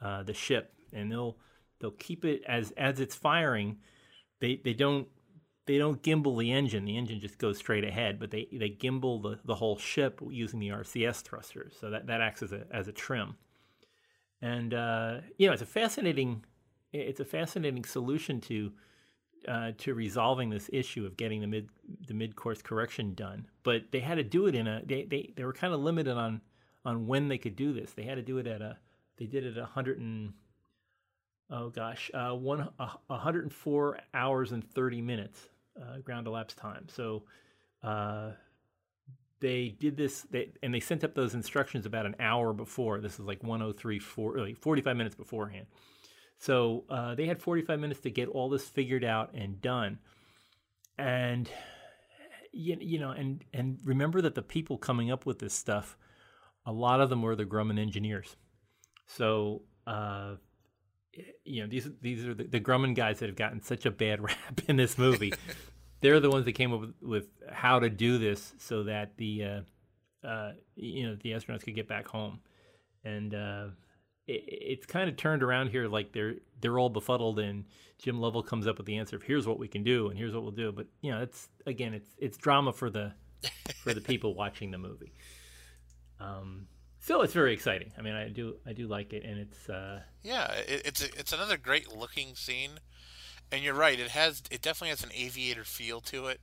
uh, 0.02 0.24
the 0.24 0.34
ship, 0.34 0.74
and 0.92 1.12
they'll 1.12 1.38
they'll 1.80 1.92
keep 1.92 2.26
it 2.26 2.42
as 2.48 2.72
as 2.78 3.00
it's 3.00 3.16
firing. 3.16 3.78
They 4.40 4.60
they 4.64 4.74
don't 4.74 5.08
they 5.68 5.78
don't 5.78 6.02
gimbal 6.02 6.40
the 6.40 6.52
engine. 6.52 6.86
The 6.86 6.98
engine 6.98 7.20
just 7.20 7.38
goes 7.38 7.60
straight 7.60 7.84
ahead, 7.84 8.20
but 8.20 8.32
they 8.32 8.48
they 8.52 8.70
gimbal 8.70 9.22
the, 9.22 9.40
the 9.46 9.56
whole 9.56 9.78
ship 9.78 10.20
using 10.32 10.60
the 10.60 10.70
RCS 10.70 11.22
thrusters. 11.22 11.76
So 11.80 11.92
that 11.92 12.08
that 12.08 12.22
acts 12.22 12.42
as 12.42 12.54
a 12.54 12.66
as 12.72 12.88
a 12.88 12.92
trim. 12.92 13.36
And 14.42 14.74
uh, 14.74 15.20
you 15.38 15.46
know 15.46 15.54
it's 15.54 15.62
a 15.62 15.68
fascinating 15.68 16.44
it's 16.92 17.20
a 17.20 17.26
fascinating 17.26 17.84
solution 17.84 18.42
to 18.42 18.72
uh, 19.48 19.72
to 19.78 19.94
resolving 19.94 20.50
this 20.50 20.70
issue 20.72 21.06
of 21.06 21.18
getting 21.18 21.42
the 21.42 21.48
mid 21.48 21.70
the 22.08 22.14
mid 22.14 22.36
course 22.36 22.62
correction 22.62 23.14
done. 23.14 23.48
But 23.64 23.92
they 23.92 24.00
had 24.00 24.16
to 24.16 24.24
do 24.24 24.48
it 24.48 24.56
in 24.56 24.68
a 24.68 24.82
they 24.86 25.04
they, 25.04 25.34
they 25.36 25.44
were 25.44 25.54
kind 25.54 25.74
of 25.74 25.80
limited 25.80 26.16
on 26.16 26.42
on 26.84 27.08
when 27.08 27.28
they 27.28 27.38
could 27.38 27.56
do 27.56 27.74
this. 27.74 27.94
They 27.94 28.04
had 28.04 28.16
to 28.16 28.22
do 28.22 28.38
it 28.38 28.48
at 28.48 28.62
a 28.62 28.78
they 29.18 29.26
did 29.26 29.46
it 29.46 29.58
a 29.58 29.66
hundred 29.66 30.00
and 30.00 30.34
oh 31.50 31.70
gosh 31.70 32.12
uh, 32.14 32.32
one 32.32 32.70
and 33.10 33.54
four 33.54 34.00
hours 34.14 34.52
and 34.52 34.64
thirty 34.64 35.02
minutes 35.02 35.50
uh, 35.82 36.00
ground 36.00 36.28
elapsed 36.28 36.58
time. 36.58 36.88
So 36.90 37.24
uh, 37.84 38.32
they 39.40 39.70
did 39.80 39.98
this 39.98 40.22
they, 40.32 40.50
and 40.64 40.74
they 40.74 40.80
sent 40.80 41.04
up 41.04 41.14
those 41.14 41.34
instructions 41.34 41.86
about 41.86 42.06
an 42.06 42.16
hour 42.20 42.54
before. 42.54 43.00
This 43.00 43.14
is 43.14 43.22
like 43.22 43.44
103 43.44 44.00
4 44.00 44.38
like 44.40 44.58
45 44.58 44.98
minutes 44.98 45.16
beforehand. 45.16 45.68
So 46.40 46.84
uh, 46.90 47.16
they 47.16 47.26
had 47.26 47.42
45 47.42 47.80
minutes 47.80 48.02
to 48.02 48.12
get 48.12 48.28
all 48.30 48.50
this 48.50 48.68
figured 48.68 49.04
out 49.04 49.34
and 49.34 49.62
done. 49.62 50.00
And 50.98 51.50
you, 52.52 52.78
you 52.80 53.00
know, 53.00 53.12
and 53.12 53.44
and 53.54 53.80
remember 53.84 54.22
that 54.22 54.36
the 54.36 54.42
people 54.42 54.78
coming 54.78 55.12
up 55.12 55.26
with 55.26 55.40
this 55.40 55.54
stuff, 55.54 55.98
a 56.66 56.72
lot 56.72 57.02
of 57.02 57.10
them 57.10 57.22
were 57.22 57.36
the 57.36 57.46
Grumman 57.46 57.80
engineers. 57.80 58.36
So 59.08 59.64
uh, 59.86 60.36
you 61.44 61.62
know, 61.62 61.68
these 61.68 61.90
these 62.02 62.26
are 62.26 62.34
the, 62.34 62.46
the 62.46 62.60
Grumman 62.60 62.96
guys 62.96 63.20
that 63.20 63.28
have 63.28 63.36
gotten 63.36 63.62
such 63.62 63.86
a 63.86 63.92
bad 63.92 64.22
rap 64.24 64.62
in 64.68 64.76
this 64.76 64.98
movie. 64.98 65.34
They're 66.02 66.20
the 66.20 66.30
ones 66.30 66.46
that 66.46 66.54
came 66.54 66.74
up 66.74 66.82
with, 66.82 66.94
with 67.02 67.28
how 67.52 67.80
to 67.80 67.90
do 67.90 68.18
this 68.18 68.54
so 68.58 68.84
that 68.84 69.18
the 69.18 69.44
uh, 69.44 70.28
uh, 70.28 70.52
you 70.76 71.08
know 71.08 71.18
the 71.22 71.32
astronauts 71.32 71.64
could 71.64 71.76
get 71.76 71.88
back 71.88 72.08
home. 72.08 72.40
And 73.04 73.34
uh, 73.34 73.68
it, 74.28 74.44
it's 74.48 74.86
kind 74.86 75.10
of 75.10 75.18
turned 75.18 75.44
around 75.44 75.70
here 75.70 75.88
like 75.88 76.12
they're 76.12 76.36
they're 76.62 76.80
all 76.80 76.90
befuddled 76.90 77.40
and 77.40 77.66
Jim 77.98 78.20
Lovell 78.20 78.44
comes 78.44 78.68
up 78.68 78.78
with 78.78 78.86
the 78.86 78.98
answer 78.98 79.16
of 79.16 79.24
here's 79.24 79.48
what 79.48 79.60
we 79.60 79.68
can 79.68 79.84
do 79.84 80.10
and 80.10 80.18
here's 80.18 80.34
what 80.34 80.44
we'll 80.44 80.52
do. 80.52 80.72
But 80.72 80.88
you 81.02 81.12
know 81.12 81.22
it's 81.22 81.50
again 81.66 81.94
it's 81.94 82.10
it's 82.18 82.38
drama 82.38 82.74
for 82.74 82.90
the 82.90 83.14
for 83.84 83.94
the 83.94 84.02
people 84.02 84.34
watching 84.36 84.72
the 84.72 84.78
movie. 84.78 85.14
Um 86.20 86.68
still 87.00 87.22
it's 87.22 87.34
very 87.34 87.54
exciting. 87.54 87.92
I 87.98 88.02
mean 88.02 88.14
I 88.16 88.30
do 88.30 88.56
I 88.66 88.74
do 88.74 88.88
like 88.88 89.14
it 89.14 89.24
and 89.24 89.40
it's 89.40 89.70
uh 89.70 90.02
yeah 90.24 90.52
it, 90.54 90.82
it's 90.86 91.04
a, 91.04 91.08
it's 91.20 91.34
another 91.34 91.58
great 91.58 91.96
looking 91.96 92.36
scene. 92.36 92.80
And 93.52 93.64
you're 93.64 93.76
right 93.76 94.00
it 94.00 94.10
has 94.10 94.42
it 94.50 94.62
definitely 94.62 94.90
has 94.90 95.04
an 95.04 95.12
aviator 95.14 95.64
feel 95.64 96.02
to 96.02 96.28
it. 96.28 96.42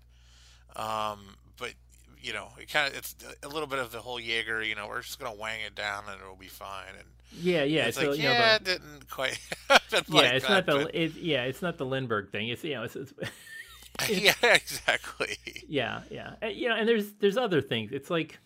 Um 0.77 1.37
but 1.59 1.75
you 2.23 2.33
know, 2.33 2.49
it 2.59 2.71
kind 2.71 2.88
of 2.91 2.97
it's 2.99 3.14
a 3.43 3.49
little 3.49 3.67
bit 3.67 3.79
of 3.79 3.93
the 3.93 4.00
whole 4.00 4.21
Yeager. 4.21 4.67
You 4.67 4.75
know, 4.75 4.87
we're 4.88 5.02
just 5.02 5.19
gonna 5.19 5.35
wang 5.35 5.61
it 5.67 5.75
down 5.75 6.05
and 6.09 6.21
it'll 6.21 6.37
be 6.37 6.49
fine. 6.49 6.95
And 6.99 7.09
yeah, 7.41 7.64
yeah, 7.64 7.87
it's 7.87 7.99
so, 7.99 8.11
like 8.11 8.19
you 8.19 8.25
know, 8.25 8.33
yeah, 8.33 8.59
the- 8.59 8.73
it 8.73 8.81
didn't 8.83 9.11
quite. 9.11 9.38
yeah, 10.09 10.31
it's 10.33 10.49
not 10.49 10.67
the 10.67 10.91
it, 10.93 11.14
yeah, 11.14 11.45
it's 11.45 11.62
not 11.62 11.79
the 11.79 11.87
Lindbergh 11.87 12.31
thing. 12.31 12.49
It's 12.49 12.62
you 12.64 12.75
know, 12.75 12.85
it's, 12.85 12.97
it's 12.97 13.12
yeah, 14.09 14.33
exactly. 14.43 15.37
yeah, 15.69 16.00
yeah, 16.11 16.35
and, 16.41 16.55
you 16.55 16.69
know, 16.69 16.76
and 16.76 16.88
there's 16.88 17.12
there's 17.14 17.37
other 17.37 17.61
things. 17.61 17.93
It's 17.93 18.11
like 18.11 18.38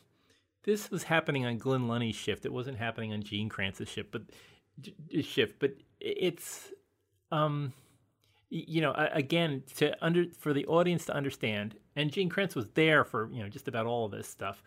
this 0.64 0.90
was 0.90 1.04
happening 1.04 1.46
on 1.46 1.58
Glynn 1.58 1.86
Lunney's 1.86 2.16
shift. 2.16 2.44
It 2.44 2.52
wasn't 2.52 2.78
happening 2.78 3.12
on 3.12 3.22
Gene 3.22 3.48
Kranz's 3.48 3.88
shift, 3.88 4.10
but 4.10 4.22
shift. 5.22 5.60
But 5.60 5.74
it's 6.00 6.72
um, 7.30 7.72
you 8.68 8.80
know, 8.80 8.92
again 9.12 9.62
to 9.76 9.96
under 10.04 10.26
for 10.38 10.52
the 10.52 10.66
audience 10.66 11.04
to 11.06 11.14
understand. 11.14 11.76
And 11.94 12.12
Gene 12.12 12.28
Kranz 12.28 12.54
was 12.54 12.66
there 12.74 13.04
for 13.04 13.30
you 13.32 13.42
know 13.42 13.48
just 13.48 13.68
about 13.68 13.86
all 13.86 14.06
of 14.06 14.12
this 14.12 14.28
stuff. 14.28 14.62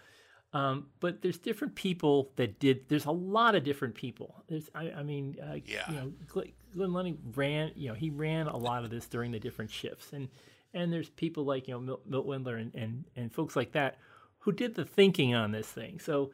Um, 0.51 0.87
but 0.99 1.21
there's 1.21 1.37
different 1.37 1.75
people 1.75 2.31
that 2.37 2.59
did. 2.59 2.89
There's 2.89 3.05
a 3.05 3.11
lot 3.11 3.53
of 3.53 3.63
different 3.63 3.93
people. 3.93 4.43
There's, 4.47 4.67
I, 4.73 4.89
I 4.89 5.03
mean, 5.03 5.37
uh, 5.39 5.57
Yeah. 5.63 5.87
you 5.91 5.95
know, 5.95 6.11
Glenn, 6.27 6.51
Glynn 6.73 6.89
Lunney 6.89 7.17
ran. 7.35 7.71
You 7.75 7.89
know, 7.89 7.93
he 7.93 8.09
ran 8.09 8.47
a 8.47 8.57
lot 8.57 8.83
of 8.83 8.89
this 8.89 9.05
during 9.07 9.31
the 9.31 9.39
different 9.39 9.69
shifts, 9.69 10.11
and 10.11 10.27
and 10.73 10.91
there's 10.91 11.09
people 11.09 11.43
like 11.45 11.67
you 11.67 11.75
know 11.75 11.79
Milt, 11.79 12.01
Milt 12.07 12.25
Windler 12.27 12.59
and, 12.59 12.73
and 12.73 13.05
and 13.15 13.31
folks 13.33 13.55
like 13.55 13.73
that 13.73 13.97
who 14.39 14.51
did 14.51 14.73
the 14.73 14.85
thinking 14.85 15.35
on 15.35 15.51
this 15.51 15.67
thing. 15.67 15.99
So 15.99 16.31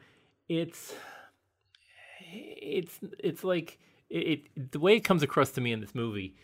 it's 0.48 0.94
it's 2.32 2.98
it's 3.18 3.44
like 3.44 3.78
it, 4.08 4.18
it 4.56 4.72
the 4.72 4.80
way 4.80 4.96
it 4.96 5.00
comes 5.00 5.22
across 5.22 5.50
to 5.52 5.60
me 5.60 5.72
in 5.72 5.80
this 5.80 5.94
movie, 5.94 6.34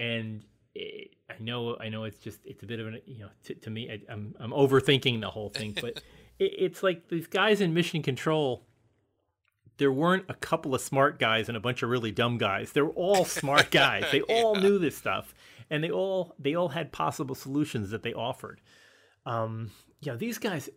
and 0.00 0.42
it, 0.74 1.10
I 1.28 1.34
know 1.40 1.76
I 1.78 1.90
know 1.90 2.04
it's 2.04 2.18
just 2.18 2.40
it's 2.44 2.62
a 2.62 2.66
bit 2.66 2.80
of 2.80 2.86
an 2.88 3.00
you 3.06 3.20
know 3.20 3.28
to, 3.44 3.54
to 3.54 3.70
me 3.70 3.90
I, 3.90 4.12
I'm 4.12 4.34
I'm 4.40 4.50
overthinking 4.50 5.20
the 5.20 5.30
whole 5.30 5.50
thing, 5.50 5.76
but 5.80 6.02
it, 6.38 6.52
it's 6.58 6.82
like 6.82 7.08
these 7.08 7.26
guys 7.26 7.60
in 7.60 7.74
mission 7.74 8.02
control. 8.02 8.66
There 9.76 9.92
weren't 9.92 10.26
a 10.28 10.34
couple 10.34 10.74
of 10.74 10.82
smart 10.82 11.18
guys 11.18 11.48
and 11.48 11.56
a 11.56 11.60
bunch 11.60 11.82
of 11.82 11.88
really 11.88 12.12
dumb 12.12 12.36
guys. 12.36 12.72
They 12.72 12.82
were 12.82 12.90
all 12.90 13.24
smart 13.24 13.70
guys. 13.70 14.04
They 14.12 14.20
all 14.22 14.56
knew 14.56 14.78
this 14.78 14.96
stuff, 14.96 15.34
and 15.70 15.82
they 15.84 15.90
all 15.90 16.34
they 16.38 16.54
all 16.54 16.68
had 16.68 16.92
possible 16.92 17.34
solutions 17.34 17.90
that 17.90 18.02
they 18.02 18.12
offered. 18.12 18.60
Um, 19.26 19.70
yeah, 20.00 20.16
these 20.16 20.38
guys. 20.38 20.68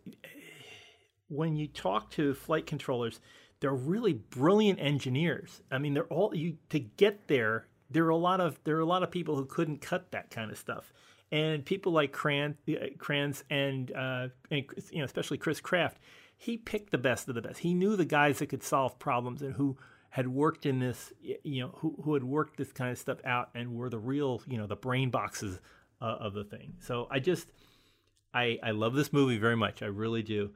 When 1.28 1.56
you 1.56 1.66
talk 1.66 2.10
to 2.12 2.34
flight 2.34 2.66
controllers, 2.66 3.18
they're 3.60 3.72
really 3.72 4.12
brilliant 4.12 4.78
engineers. 4.78 5.62
I 5.70 5.78
mean, 5.78 5.94
they're 5.94 6.04
all 6.04 6.34
you 6.34 6.58
to 6.68 6.78
get 6.78 7.28
there. 7.28 7.66
There 7.94 8.04
are 8.04 8.10
a 8.10 8.16
lot 8.16 8.40
of 8.40 8.58
there 8.64 8.76
are 8.76 8.80
a 8.80 8.86
lot 8.86 9.02
of 9.02 9.10
people 9.10 9.36
who 9.36 9.46
couldn't 9.46 9.80
cut 9.80 10.10
that 10.10 10.30
kind 10.30 10.50
of 10.50 10.58
stuff, 10.58 10.92
and 11.32 11.64
people 11.64 11.92
like 11.92 12.12
Kran, 12.12 12.56
uh, 12.68 12.88
Kranz 12.98 13.44
and, 13.48 13.90
uh, 13.92 14.28
and 14.50 14.64
you 14.90 14.98
know 14.98 15.04
especially 15.04 15.38
Chris 15.38 15.60
Kraft. 15.60 15.98
He 16.36 16.58
picked 16.58 16.90
the 16.90 16.98
best 16.98 17.28
of 17.28 17.34
the 17.34 17.40
best. 17.40 17.60
He 17.60 17.72
knew 17.72 17.96
the 17.96 18.04
guys 18.04 18.40
that 18.40 18.48
could 18.48 18.62
solve 18.62 18.98
problems 18.98 19.40
and 19.40 19.54
who 19.54 19.78
had 20.10 20.28
worked 20.28 20.66
in 20.66 20.80
this, 20.80 21.12
you 21.22 21.62
know, 21.62 21.70
who 21.76 21.96
who 22.04 22.12
had 22.14 22.24
worked 22.24 22.58
this 22.58 22.72
kind 22.72 22.90
of 22.90 22.98
stuff 22.98 23.18
out 23.24 23.48
and 23.54 23.74
were 23.74 23.88
the 23.88 23.98
real, 23.98 24.42
you 24.46 24.58
know, 24.58 24.66
the 24.66 24.76
brain 24.76 25.10
boxes 25.10 25.60
uh, 26.02 26.16
of 26.20 26.34
the 26.34 26.44
thing. 26.44 26.74
So 26.80 27.06
I 27.10 27.20
just, 27.20 27.48
I 28.34 28.58
I 28.62 28.72
love 28.72 28.94
this 28.94 29.12
movie 29.12 29.38
very 29.38 29.56
much. 29.56 29.82
I 29.82 29.86
really 29.86 30.22
do 30.22 30.50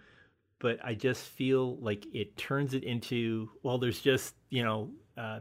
but 0.59 0.79
I 0.85 0.95
just 0.95 1.23
feel 1.23 1.77
like 1.77 2.07
it 2.13 2.37
turns 2.37 2.75
it 2.75 2.85
into 2.85 3.51
well, 3.63 3.79
there's 3.79 4.01
just 4.01 4.35
you 4.51 4.65
know 4.65 4.91
uh, 5.17 5.41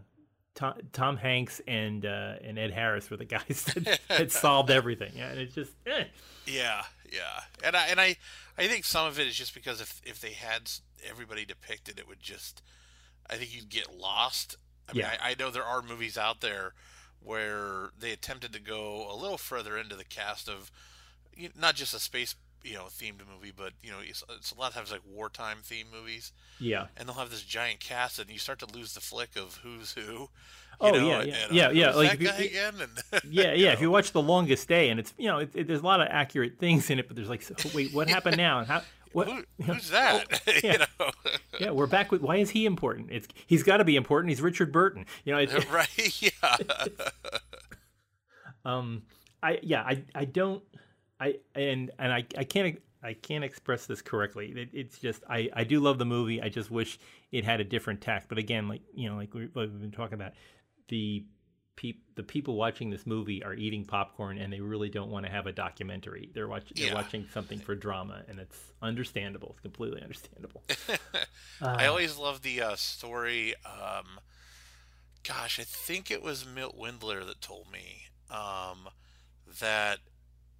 Tom, 0.58 0.74
Tom 0.92 1.18
Hanks 1.18 1.62
and 1.68 2.04
uh, 2.04 2.34
and 2.44 2.58
Ed 2.58 2.72
Harris 2.72 3.10
were 3.12 3.18
the 3.18 3.26
guys 3.26 3.64
that, 3.76 4.00
that 4.10 4.32
solved 4.32 4.72
everything, 4.72 5.12
yeah, 5.16 5.30
and 5.30 5.40
it's 5.40 5.54
just 5.54 5.72
eh. 5.86 6.06
Yeah, 6.48 6.82
yeah, 7.14 7.42
and 7.64 7.76
I 7.76 7.88
and 7.88 8.02
I 8.02 8.18
I 8.58 8.68
think 8.68 8.84
some 8.84 9.06
of 9.06 9.20
it 9.20 9.28
is 9.28 9.36
just 9.36 9.54
because 9.54 9.80
if 9.80 10.02
if 10.04 10.20
they 10.20 10.32
had 10.32 10.72
everybody 11.08 11.46
depicted, 11.46 12.00
it 12.00 12.08
would 12.08 12.20
just 12.22 12.64
I 13.30 13.36
think 13.36 13.56
you'd 13.56 13.70
get 13.70 13.96
lost. 13.96 14.56
I 14.90 14.94
mean, 14.94 15.02
Yeah. 15.02 15.16
I, 15.22 15.32
I 15.32 15.36
know 15.38 15.52
there 15.52 15.64
are 15.64 15.84
movies 15.84 16.18
out 16.18 16.42
there 16.42 16.74
where 17.22 17.90
they 18.00 18.12
attempted 18.12 18.52
to 18.54 18.60
go 18.60 19.08
a 19.12 19.16
little 19.16 19.38
further 19.38 19.78
into 19.78 19.96
the 19.96 20.06
cast 20.06 20.50
of 20.50 20.72
not 21.56 21.76
just 21.76 21.94
a 21.94 22.00
space 22.00 22.34
you 22.64 22.74
know 22.76 22.84
themed 22.86 23.22
movie, 23.32 23.52
but 23.56 23.74
you 23.84 23.92
know 23.92 23.98
it's, 24.02 24.24
it's 24.36 24.52
a 24.52 24.56
lot 24.60 24.70
of 24.70 24.76
times 24.76 24.92
like 24.92 25.02
wartime 25.06 25.58
themed 25.64 25.92
movies, 25.92 26.32
yeah, 26.60 26.88
and 26.98 27.08
they'll 27.08 27.16
have 27.16 27.30
this 27.30 27.44
giant 27.44 27.80
cast, 27.80 28.20
and 28.20 28.30
you 28.30 28.40
start 28.40 28.60
to 28.60 28.66
lose 28.74 28.94
the 28.94 29.02
flick 29.02 29.36
of 29.36 29.60
who's 29.64 29.92
who. 29.94 30.02
you 30.02 30.30
Oh, 30.80 30.92
know, 30.92 31.08
yeah, 31.08 31.24
yeah. 31.24 31.36
and, 31.48 31.54
Yeah, 31.56 31.68
uh, 31.68 31.72
yeah, 31.72 31.90
like 31.92 32.20
that 32.20 32.40
if 32.40 32.40
you- 32.40 32.46
again, 32.48 32.74
and 32.82 33.22
yeah, 33.34 33.54
yeah. 33.54 33.72
If 33.74 33.82
you 33.82 33.90
watch 33.90 34.12
The 34.12 34.22
Longest 34.22 34.68
Day, 34.68 34.90
and 34.90 35.00
it's 35.00 35.14
you 35.18 35.28
know 35.28 35.40
it, 35.40 35.50
it, 35.56 35.68
there's 35.68 35.82
a 35.82 35.86
lot 35.86 36.02
of 36.02 36.08
accurate 36.12 36.60
things 36.60 36.90
in 36.90 37.00
it, 37.00 37.08
but 37.08 37.16
there's 37.16 37.30
like 37.30 37.44
wait, 37.74 37.94
what 37.94 38.08
happened 38.10 38.38
now? 38.38 38.60
And 38.60 38.68
how 38.68 38.82
what? 39.14 39.28
Who, 39.28 39.44
who's 39.64 39.90
that? 39.90 40.42
yeah. 40.64 40.72
you 40.74 40.78
know, 40.80 41.12
Yeah, 41.60 41.72
we're 41.72 41.88
back 41.88 42.12
with 42.12 42.22
why 42.22 42.36
is 42.38 42.50
he 42.52 42.66
important? 42.66 43.10
It's 43.12 43.28
he's 43.48 43.64
got 43.64 43.78
to 43.78 43.86
be 43.86 43.96
important. 43.96 44.30
He's 44.30 44.42
Richard 44.42 44.72
Burton. 44.72 45.06
You 45.24 45.34
know, 45.34 45.40
it's, 45.40 45.54
right? 45.72 46.22
Yeah. 46.22 46.30
um 48.66 49.04
i 49.42 49.60
yeah 49.64 49.82
i 49.84 50.04
i 50.16 50.26
don't 50.26 50.64
i 51.20 51.36
and 51.56 51.92
and 52.00 52.12
i 52.14 52.26
i 52.38 52.44
can't 52.44 52.82
i 53.04 53.14
can't 53.14 53.44
express 53.44 53.86
this 53.86 54.02
correctly. 54.02 54.52
It, 54.56 54.70
it's 54.74 55.00
just 55.00 55.24
i 55.30 55.50
i 55.54 55.64
do 55.64 55.80
love 55.80 55.98
the 55.98 56.06
movie. 56.06 56.42
I 56.42 56.50
just 56.50 56.72
wish 56.72 57.00
it 57.32 57.44
had 57.46 57.60
a 57.60 57.64
different 57.64 58.02
tact 58.02 58.30
but 58.30 58.38
again 58.38 58.68
like 58.68 58.82
you 58.94 59.10
know 59.10 59.16
like 59.16 59.34
we- 59.34 59.46
what 59.54 59.70
we've 59.72 59.82
been 59.82 59.92
talking 59.92 60.16
about 60.16 60.34
the 60.90 61.26
peop, 61.76 62.02
the 62.16 62.24
people 62.24 62.56
watching 62.56 62.90
this 62.90 63.06
movie 63.06 63.44
are 63.44 63.54
eating 63.54 63.86
popcorn 63.86 64.40
and 64.40 64.52
they 64.52 64.60
really 64.62 64.90
don't 64.90 65.12
want 65.12 65.26
to 65.28 65.32
have 65.32 65.46
a 65.46 65.52
documentary. 65.52 66.32
They're 66.34 66.48
watching 66.48 66.72
they're 66.76 66.88
Yeah. 66.88 66.96
watching 66.96 67.28
something 67.32 67.60
for 67.60 67.76
drama 67.76 68.24
and 68.28 68.40
it's 68.40 68.58
understandable. 68.82 69.50
It's 69.52 69.60
completely 69.62 70.02
understandable. 70.02 70.64
I 71.62 71.86
always 71.86 72.18
love 72.18 72.42
the 72.42 72.62
uh, 72.62 72.76
story. 72.78 73.54
Um, 73.64 74.20
gosh, 75.24 75.60
I 75.60 75.64
think 75.64 76.10
it 76.10 76.24
was 76.24 76.46
Milt 76.48 76.76
Windler 76.76 77.24
that 77.28 77.42
told 77.42 77.72
me 77.72 78.06
um, 78.32 78.88
that 79.60 80.00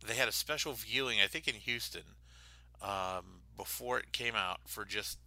they 0.06 0.16
had 0.16 0.28
a 0.28 0.34
special 0.34 0.74
viewing. 0.74 1.20
I 1.22 1.28
think 1.28 1.48
in 1.48 1.56
Houston 1.56 2.04
um, 2.82 3.42
before 3.56 4.00
it 4.00 4.12
came 4.12 4.36
out 4.36 4.60
for 4.66 4.86
just 4.86 5.18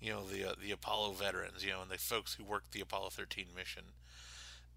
you 0.00 0.12
know 0.12 0.24
the 0.24 0.50
uh, 0.50 0.54
the 0.60 0.70
Apollo 0.70 1.12
veterans, 1.12 1.64
you 1.64 1.70
know, 1.70 1.82
and 1.82 1.90
the 1.90 1.98
folks 1.98 2.34
who 2.34 2.44
worked 2.44 2.72
the 2.72 2.80
Apollo 2.80 3.10
13 3.10 3.46
mission. 3.56 3.84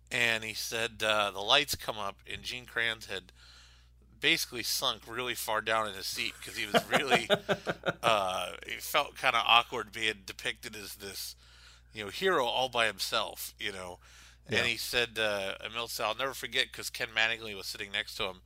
And 0.09 0.43
he 0.43 0.53
said 0.53 1.03
uh, 1.03 1.31
the 1.31 1.41
lights 1.41 1.75
come 1.75 1.97
up, 1.97 2.17
and 2.31 2.41
Gene 2.41 2.65
Kranz 2.65 3.07
had 3.07 3.33
basically 4.19 4.63
sunk 4.63 5.01
really 5.07 5.35
far 5.35 5.61
down 5.61 5.87
in 5.87 5.93
his 5.93 6.07
seat 6.07 6.33
because 6.39 6.57
he 6.57 6.65
was 6.65 6.81
really 6.89 7.29
uh, 8.03 8.51
it 8.65 8.81
felt 8.81 9.15
kind 9.15 9.35
of 9.35 9.43
awkward 9.45 9.91
being 9.91 10.23
depicted 10.25 10.75
as 10.75 10.95
this, 10.95 11.35
you 11.93 12.03
know, 12.03 12.09
hero 12.09 12.45
all 12.45 12.69
by 12.69 12.87
himself, 12.87 13.53
you 13.59 13.71
know, 13.71 13.99
and 14.49 14.65
he 14.65 14.77
said, 14.77 15.19
uh, 15.19 15.55
Emil 15.63 15.87
said, 15.87 16.05
I'll 16.05 16.15
never 16.15 16.33
forget 16.33 16.67
because 16.71 16.89
Ken 16.89 17.09
Mattingly 17.15 17.55
was 17.55 17.67
sitting 17.67 17.91
next 17.91 18.15
to 18.15 18.23
him, 18.23 18.41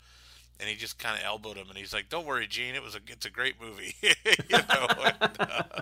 and 0.61 0.69
he 0.69 0.75
just 0.75 0.99
kind 0.99 1.17
of 1.17 1.25
elbowed 1.25 1.57
him, 1.57 1.67
and 1.67 1.77
he's 1.77 1.93
like, 1.93 2.07
"Don't 2.07 2.25
worry, 2.25 2.47
Gene, 2.47 2.75
it 2.75 2.83
was 2.83 2.95
a 2.95 2.99
it's 3.07 3.25
a 3.25 3.29
great 3.29 3.59
movie." 3.59 3.95
you 4.01 4.57
know. 4.69 4.87
and, 5.03 5.37
uh, 5.39 5.81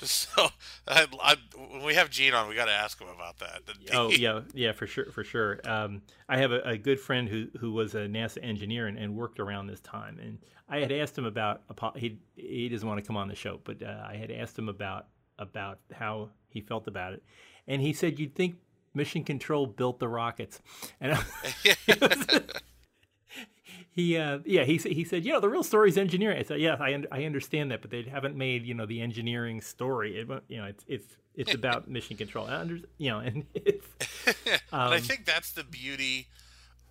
so 0.02 0.48
I, 0.88 1.06
I, 1.22 1.36
when 1.70 1.84
we 1.84 1.94
have 1.94 2.08
Gene 2.08 2.32
on, 2.32 2.48
we 2.48 2.54
got 2.54 2.64
to 2.64 2.72
ask 2.72 2.98
him 2.98 3.08
about 3.08 3.38
that. 3.38 3.62
oh 3.92 4.10
yeah, 4.10 4.40
yeah, 4.54 4.72
for 4.72 4.86
sure, 4.86 5.06
for 5.12 5.22
sure. 5.22 5.60
Um, 5.64 6.00
I 6.28 6.38
have 6.38 6.52
a, 6.52 6.60
a, 6.62 6.78
good 6.78 6.98
friend 6.98 7.28
who 7.28 7.48
who 7.58 7.72
was 7.72 7.94
a 7.94 8.06
NASA 8.06 8.38
engineer 8.42 8.86
and, 8.86 8.96
and, 8.96 9.14
worked 9.14 9.38
around 9.38 9.66
this 9.66 9.80
time, 9.80 10.18
and 10.18 10.38
I 10.68 10.78
had 10.78 10.90
asked 10.90 11.18
him 11.18 11.26
about 11.26 11.62
he 11.96 12.18
he 12.36 12.68
doesn't 12.70 12.88
want 12.88 12.98
to 12.98 13.06
come 13.06 13.16
on 13.16 13.28
the 13.28 13.34
show, 13.34 13.60
but 13.64 13.82
uh, 13.82 14.02
I 14.08 14.16
had 14.16 14.30
asked 14.30 14.58
him 14.58 14.70
about 14.70 15.08
about 15.38 15.80
how 15.92 16.30
he 16.48 16.62
felt 16.62 16.88
about 16.88 17.12
it, 17.12 17.22
and 17.68 17.82
he 17.82 17.92
said 17.92 18.18
you'd 18.18 18.34
think 18.34 18.56
Mission 18.94 19.22
Control 19.22 19.66
built 19.66 19.98
the 19.98 20.08
rockets, 20.08 20.60
and. 21.00 21.12
I, 21.12 22.40
he 23.92 24.16
uh, 24.16 24.38
yeah 24.44 24.64
he 24.64 24.76
he 24.76 25.04
said 25.04 25.24
you 25.24 25.32
know 25.32 25.40
the 25.40 25.48
real 25.48 25.62
story 25.62 25.88
is 25.88 25.98
engineering. 25.98 26.38
I 26.38 26.42
said 26.42 26.60
yes 26.60 26.80
I 26.80 26.94
un- 26.94 27.06
I 27.10 27.24
understand 27.24 27.70
that, 27.70 27.82
but 27.82 27.90
they 27.90 28.02
haven't 28.02 28.36
made 28.36 28.64
you 28.64 28.74
know 28.74 28.86
the 28.86 29.00
engineering 29.00 29.60
story. 29.60 30.18
It, 30.18 30.28
you 30.48 30.58
know 30.58 30.64
it's 30.64 30.84
it's 30.86 31.16
it's 31.34 31.54
about 31.54 31.88
mission 31.96 32.16
control. 32.16 32.46
I 32.46 32.54
under, 32.56 32.78
you 32.98 33.10
know 33.10 33.18
and 33.18 33.46
it's. 33.54 33.86
Um, 34.72 34.92
I 34.92 35.00
think 35.00 35.24
that's 35.24 35.50
the 35.50 35.64
beauty 35.64 36.28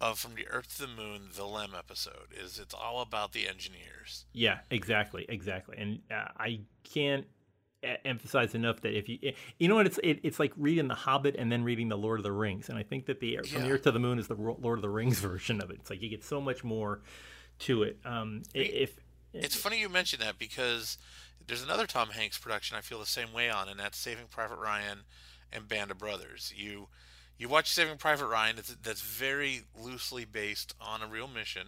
of 0.01 0.19
from 0.19 0.35
the 0.35 0.47
Earth 0.47 0.75
to 0.77 0.81
the 0.81 0.87
Moon, 0.87 1.29
the 1.33 1.45
Lem 1.45 1.71
episode 1.77 2.33
is 2.37 2.59
it's 2.59 2.73
all 2.73 3.01
about 3.01 3.31
the 3.31 3.47
engineers. 3.47 4.25
Yeah, 4.33 4.59
exactly, 4.69 5.25
exactly, 5.29 5.77
and 5.77 5.99
uh, 6.11 6.27
I 6.37 6.61
can't 6.83 7.25
emphasize 7.83 8.55
enough 8.55 8.81
that 8.81 8.97
if 8.97 9.07
you 9.07 9.33
you 9.57 9.67
know 9.67 9.75
what 9.75 9.85
it's 9.85 9.99
it, 10.03 10.19
it's 10.23 10.39
like 10.39 10.51
reading 10.57 10.87
the 10.87 10.95
Hobbit 10.95 11.35
and 11.37 11.51
then 11.51 11.63
reading 11.63 11.89
the 11.89 11.97
Lord 11.97 12.19
of 12.19 12.23
the 12.23 12.31
Rings, 12.31 12.69
and 12.69 12.77
I 12.77 12.83
think 12.83 13.05
that 13.05 13.19
the 13.19 13.39
yeah. 13.41 13.41
from 13.41 13.63
the 13.63 13.71
Earth 13.71 13.83
to 13.83 13.91
the 13.91 13.99
Moon 13.99 14.19
is 14.19 14.27
the 14.27 14.35
Lord 14.35 14.79
of 14.79 14.81
the 14.81 14.89
Rings 14.89 15.19
version 15.19 15.61
of 15.61 15.69
it. 15.69 15.77
It's 15.81 15.89
like 15.89 16.01
you 16.01 16.09
get 16.09 16.23
so 16.23 16.41
much 16.41 16.63
more 16.63 17.01
to 17.59 17.83
it. 17.83 17.99
Um, 18.05 18.43
if 18.53 18.97
it's 19.33 19.55
funny 19.55 19.79
you 19.79 19.89
mention 19.89 20.19
that 20.19 20.37
because 20.37 20.97
there's 21.47 21.63
another 21.63 21.87
Tom 21.87 22.09
Hanks 22.09 22.37
production 22.37 22.77
I 22.77 22.81
feel 22.81 22.99
the 22.99 23.05
same 23.05 23.33
way 23.33 23.49
on, 23.49 23.69
and 23.69 23.79
that's 23.79 23.97
Saving 23.97 24.25
Private 24.29 24.57
Ryan 24.57 24.99
and 25.51 25.67
Band 25.67 25.91
of 25.91 25.97
Brothers. 25.97 26.53
You 26.55 26.87
you 27.37 27.47
watch 27.47 27.71
Saving 27.71 27.97
Private 27.97 28.27
Ryan, 28.27 28.57
that's 28.83 29.01
very 29.01 29.61
loosely 29.81 30.25
based 30.25 30.75
on 30.81 31.01
a 31.01 31.07
real 31.07 31.27
mission. 31.27 31.67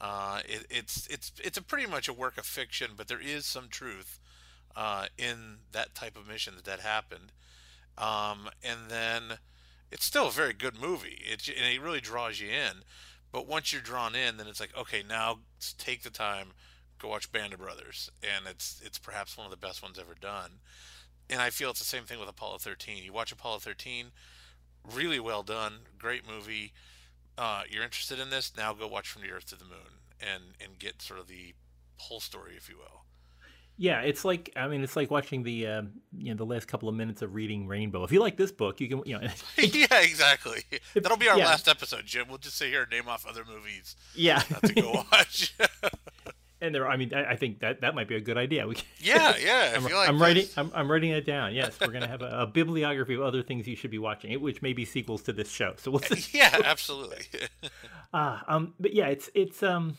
Uh, 0.00 0.40
it, 0.44 0.66
it's 0.68 1.06
it's 1.06 1.32
it's 1.42 1.56
a 1.56 1.62
pretty 1.62 1.88
much 1.88 2.08
a 2.08 2.12
work 2.12 2.36
of 2.36 2.44
fiction, 2.44 2.90
but 2.96 3.08
there 3.08 3.20
is 3.20 3.46
some 3.46 3.68
truth 3.68 4.18
uh, 4.76 5.06
in 5.16 5.58
that 5.72 5.94
type 5.94 6.16
of 6.16 6.28
mission 6.28 6.54
that 6.54 6.64
that 6.64 6.80
happened. 6.80 7.32
Um, 7.98 8.50
and 8.62 8.90
then 8.90 9.38
it's 9.90 10.04
still 10.04 10.28
a 10.28 10.32
very 10.32 10.52
good 10.52 10.78
movie. 10.78 11.22
It 11.24 11.48
and 11.48 11.66
it 11.66 11.80
really 11.80 12.00
draws 12.00 12.40
you 12.40 12.48
in. 12.48 12.82
But 13.32 13.48
once 13.48 13.72
you're 13.72 13.82
drawn 13.82 14.14
in, 14.14 14.36
then 14.36 14.46
it's 14.46 14.60
like, 14.60 14.76
okay, 14.76 15.02
now 15.06 15.40
take 15.78 16.02
the 16.02 16.10
time, 16.10 16.48
go 16.98 17.08
watch 17.08 17.32
Band 17.32 17.52
of 17.52 17.58
Brothers, 17.58 18.10
and 18.22 18.46
it's 18.46 18.80
it's 18.84 18.98
perhaps 18.98 19.36
one 19.36 19.46
of 19.46 19.50
the 19.50 19.56
best 19.56 19.82
ones 19.82 19.98
ever 19.98 20.14
done. 20.20 20.60
And 21.28 21.40
I 21.40 21.50
feel 21.50 21.70
it's 21.70 21.80
the 21.80 21.84
same 21.84 22.04
thing 22.04 22.20
with 22.20 22.28
Apollo 22.28 22.58
13. 22.58 23.02
You 23.02 23.12
watch 23.12 23.32
Apollo 23.32 23.58
13, 23.60 24.06
really 24.94 25.18
well 25.18 25.42
done, 25.42 25.80
great 25.98 26.22
movie. 26.28 26.72
Uh, 27.36 27.62
you're 27.68 27.82
interested 27.82 28.20
in 28.20 28.30
this? 28.30 28.52
Now 28.56 28.72
go 28.72 28.86
watch 28.86 29.08
From 29.08 29.22
the 29.22 29.30
Earth 29.30 29.46
to 29.46 29.56
the 29.56 29.64
Moon 29.64 30.00
and 30.20 30.54
and 30.60 30.78
get 30.78 31.02
sort 31.02 31.18
of 31.18 31.26
the 31.26 31.54
whole 31.96 32.20
story, 32.20 32.52
if 32.56 32.68
you 32.68 32.76
will. 32.76 33.05
Yeah, 33.78 34.00
it's 34.00 34.24
like 34.24 34.52
I 34.56 34.68
mean, 34.68 34.82
it's 34.82 34.96
like 34.96 35.10
watching 35.10 35.42
the 35.42 35.66
uh, 35.66 35.82
you 36.16 36.30
know 36.30 36.36
the 36.36 36.46
last 36.46 36.66
couple 36.66 36.88
of 36.88 36.94
minutes 36.94 37.20
of 37.20 37.34
reading 37.34 37.66
Rainbow. 37.66 38.04
If 38.04 38.12
you 38.12 38.20
like 38.20 38.36
this 38.36 38.50
book, 38.50 38.80
you 38.80 38.88
can 38.88 39.02
you 39.04 39.18
know. 39.18 39.28
yeah, 39.58 40.00
exactly. 40.00 40.62
That'll 40.94 41.18
be 41.18 41.28
our 41.28 41.38
yeah. 41.38 41.46
last 41.46 41.68
episode, 41.68 42.06
Jim. 42.06 42.26
We'll 42.28 42.38
just 42.38 42.56
sit 42.56 42.70
here 42.70 42.82
and 42.82 42.90
name 42.90 43.08
off 43.08 43.26
other 43.26 43.44
movies. 43.44 43.96
Yeah, 44.14 44.38
to 44.38 44.72
go 44.72 45.04
watch. 45.12 45.54
and 46.62 46.74
there, 46.74 46.88
I 46.88 46.96
mean, 46.96 47.12
I, 47.12 47.32
I, 47.32 47.36
think 47.36 47.60
that 47.60 47.82
that 47.82 47.94
might 47.94 48.08
be 48.08 48.16
a 48.16 48.20
good 48.20 48.38
idea. 48.38 48.66
We, 48.66 48.76
yeah, 48.98 49.34
yeah. 49.38 49.74
I'm, 49.76 49.84
like 49.84 50.08
I'm 50.08 50.22
writing. 50.22 50.46
I'm, 50.56 50.72
I'm, 50.74 50.90
writing 50.90 51.10
it 51.10 51.26
down. 51.26 51.54
Yes, 51.54 51.78
we're 51.78 51.88
gonna 51.88 52.08
have 52.08 52.22
a, 52.22 52.30
a, 52.30 52.46
bibliography 52.46 53.14
of 53.14 53.20
other 53.20 53.42
things 53.42 53.68
you 53.68 53.76
should 53.76 53.90
be 53.90 53.98
watching, 53.98 54.40
which 54.40 54.62
may 54.62 54.72
be 54.72 54.86
sequels 54.86 55.20
to 55.24 55.34
this 55.34 55.50
show. 55.50 55.74
So 55.76 55.90
we'll. 55.90 56.00
yeah, 56.32 56.56
absolutely. 56.64 57.26
Uh, 58.14 58.38
um, 58.48 58.72
but 58.80 58.94
yeah, 58.94 59.08
it's 59.08 59.28
it's 59.34 59.62
um 59.62 59.98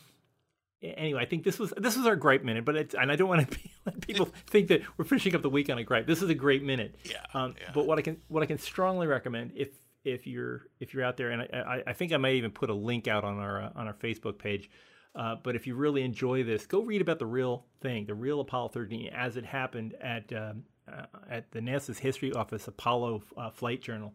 anyway, 0.82 1.22
I 1.22 1.26
think 1.26 1.44
this 1.44 1.58
was 1.58 1.72
this 1.76 1.96
was 1.96 2.06
our 2.06 2.16
gripe 2.16 2.44
minute, 2.44 2.64
but 2.64 2.76
it's 2.76 2.94
and 2.94 3.10
I 3.10 3.16
don't 3.16 3.28
want 3.28 3.50
to 3.50 3.58
be, 3.58 3.70
let 3.86 4.00
people 4.00 4.26
think 4.46 4.68
that 4.68 4.82
we're 4.96 5.04
finishing 5.04 5.34
up 5.34 5.42
the 5.42 5.50
week 5.50 5.70
on 5.70 5.78
a 5.78 5.84
gripe. 5.84 6.06
This 6.06 6.22
is 6.22 6.30
a 6.30 6.34
great 6.34 6.62
minute. 6.62 6.96
Yeah, 7.04 7.16
um, 7.34 7.54
yeah. 7.60 7.70
But 7.74 7.86
what 7.86 7.98
I 7.98 8.02
can 8.02 8.18
what 8.28 8.42
I 8.42 8.46
can 8.46 8.58
strongly 8.58 9.06
recommend 9.06 9.52
if 9.54 9.70
if 10.04 10.26
you're 10.26 10.66
if 10.80 10.94
you're 10.94 11.04
out 11.04 11.16
there, 11.16 11.30
and 11.30 11.42
I, 11.42 11.82
I, 11.86 11.92
think 11.92 12.12
I 12.12 12.16
might 12.16 12.34
even 12.34 12.50
put 12.50 12.70
a 12.70 12.74
link 12.74 13.08
out 13.08 13.24
on 13.24 13.38
our 13.38 13.62
uh, 13.62 13.70
on 13.74 13.86
our 13.86 13.94
Facebook 13.94 14.38
page. 14.38 14.70
Uh, 15.14 15.36
but 15.42 15.56
if 15.56 15.66
you 15.66 15.74
really 15.74 16.02
enjoy 16.02 16.44
this, 16.44 16.66
go 16.66 16.82
read 16.82 17.00
about 17.00 17.18
the 17.18 17.26
real 17.26 17.66
thing, 17.80 18.06
the 18.06 18.14
real 18.14 18.40
Apollo 18.40 18.68
13, 18.68 19.08
as 19.08 19.36
it 19.36 19.44
happened 19.44 19.94
at 20.00 20.32
um, 20.32 20.62
uh, 20.90 21.06
at 21.28 21.50
the 21.50 21.60
NASA's 21.60 21.98
History 21.98 22.32
Office 22.32 22.68
Apollo 22.68 23.22
uh, 23.36 23.50
Flight 23.50 23.82
Journal. 23.82 24.14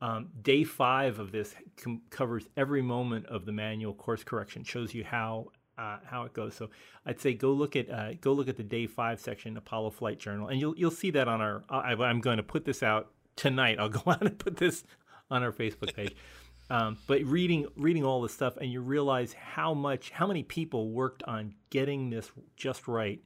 Um, 0.00 0.28
day 0.42 0.64
five 0.64 1.18
of 1.18 1.32
this 1.32 1.54
com- 1.76 2.02
covers 2.10 2.46
every 2.56 2.82
moment 2.82 3.26
of 3.26 3.46
the 3.46 3.52
manual 3.52 3.94
course 3.94 4.22
correction, 4.22 4.62
shows 4.64 4.92
you 4.92 5.02
how 5.02 5.48
uh, 5.78 5.98
how 6.04 6.24
it 6.24 6.32
goes. 6.32 6.54
So 6.54 6.70
I'd 7.06 7.20
say 7.20 7.34
go 7.34 7.52
look 7.52 7.76
at 7.76 7.90
uh, 7.90 8.14
go 8.20 8.32
look 8.32 8.48
at 8.48 8.56
the 8.56 8.62
day 8.62 8.86
five 8.86 9.20
section 9.20 9.56
Apollo 9.56 9.90
Flight 9.90 10.18
Journal, 10.18 10.48
and 10.48 10.60
you'll 10.60 10.76
you'll 10.76 10.90
see 10.90 11.10
that 11.12 11.28
on 11.28 11.40
our. 11.40 11.64
I, 11.68 11.92
am 11.92 12.20
going 12.20 12.36
to 12.36 12.42
put 12.42 12.64
this 12.64 12.82
out 12.82 13.10
tonight. 13.36 13.78
I'll 13.78 13.88
go 13.90 14.10
out 14.10 14.22
and 14.22 14.38
put 14.38 14.56
this 14.56 14.84
on 15.30 15.42
our 15.42 15.52
Facebook 15.52 15.94
page. 15.94 16.14
Um, 16.70 16.96
but 17.06 17.22
reading 17.24 17.66
reading 17.76 18.04
all 18.04 18.22
this 18.22 18.32
stuff, 18.32 18.56
and 18.56 18.70
you 18.70 18.80
realize 18.80 19.32
how 19.32 19.74
much 19.74 20.10
how 20.10 20.26
many 20.26 20.42
people 20.42 20.90
worked 20.90 21.22
on 21.24 21.54
getting 21.70 22.10
this 22.10 22.30
just 22.56 22.88
right, 22.88 23.20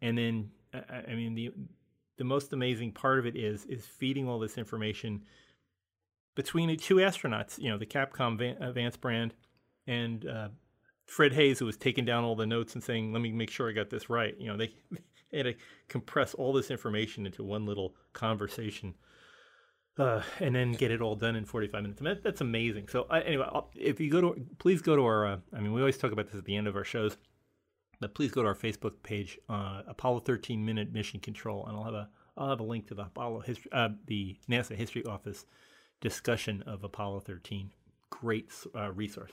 and 0.00 0.16
then 0.16 0.50
I 0.74 1.14
mean 1.14 1.34
the 1.34 1.52
the 2.18 2.24
most 2.24 2.52
amazing 2.52 2.92
part 2.92 3.18
of 3.18 3.26
it 3.26 3.36
is 3.36 3.64
is 3.64 3.86
feeding 3.86 4.28
all 4.28 4.38
this 4.38 4.58
information 4.58 5.22
between 6.34 6.68
the 6.68 6.76
two 6.76 6.96
astronauts. 6.96 7.58
You 7.58 7.70
know, 7.70 7.78
the 7.78 7.86
Capcom 7.86 8.60
uh, 8.60 8.72
Vance 8.72 8.96
Brand 8.96 9.34
and 9.86 10.26
uh, 10.26 10.48
Fred 11.12 11.34
Haise, 11.34 11.58
who 11.58 11.66
was 11.66 11.76
taking 11.76 12.06
down 12.06 12.24
all 12.24 12.34
the 12.34 12.46
notes 12.46 12.72
and 12.72 12.82
saying, 12.82 13.12
"Let 13.12 13.20
me 13.20 13.32
make 13.32 13.50
sure 13.50 13.68
I 13.68 13.72
got 13.72 13.90
this 13.90 14.08
right." 14.08 14.34
You 14.38 14.48
know, 14.48 14.56
they, 14.56 14.72
had 15.30 15.44
to 15.44 15.54
compress 15.88 16.32
all 16.32 16.54
this 16.54 16.70
information 16.70 17.26
into 17.26 17.44
one 17.44 17.66
little 17.66 17.94
conversation, 18.14 18.94
uh, 19.98 20.22
and 20.40 20.54
then 20.54 20.72
get 20.72 20.90
it 20.90 21.02
all 21.02 21.14
done 21.14 21.36
in 21.36 21.44
45 21.44 21.82
minutes. 21.82 22.00
I 22.00 22.04
mean, 22.04 22.18
that's 22.24 22.40
amazing. 22.40 22.88
So 22.88 23.06
uh, 23.10 23.20
anyway, 23.26 23.46
if 23.74 24.00
you 24.00 24.10
go 24.10 24.20
to, 24.22 24.46
please 24.58 24.80
go 24.80 24.96
to 24.96 25.02
our. 25.02 25.26
Uh, 25.26 25.36
I 25.54 25.60
mean, 25.60 25.74
we 25.74 25.82
always 25.82 25.98
talk 25.98 26.12
about 26.12 26.28
this 26.28 26.36
at 26.36 26.46
the 26.46 26.56
end 26.56 26.66
of 26.66 26.76
our 26.76 26.84
shows, 26.84 27.18
but 28.00 28.14
please 28.14 28.30
go 28.30 28.40
to 28.40 28.48
our 28.48 28.54
Facebook 28.54 28.94
page, 29.02 29.38
uh, 29.50 29.82
Apollo 29.86 30.20
13 30.20 30.64
Minute 30.64 30.94
Mission 30.94 31.20
Control, 31.20 31.66
and 31.66 31.76
I'll 31.76 31.84
have 31.84 31.94
a 31.94 32.08
I'll 32.38 32.48
have 32.48 32.60
a 32.60 32.64
link 32.64 32.88
to 32.88 32.94
the 32.94 33.02
Apollo 33.02 33.40
history, 33.40 33.70
uh, 33.72 33.90
the 34.06 34.38
NASA 34.48 34.74
History 34.74 35.04
Office 35.04 35.44
discussion 36.00 36.62
of 36.62 36.84
Apollo 36.84 37.20
13. 37.20 37.70
Great 38.08 38.50
uh, 38.74 38.90
resource. 38.92 39.32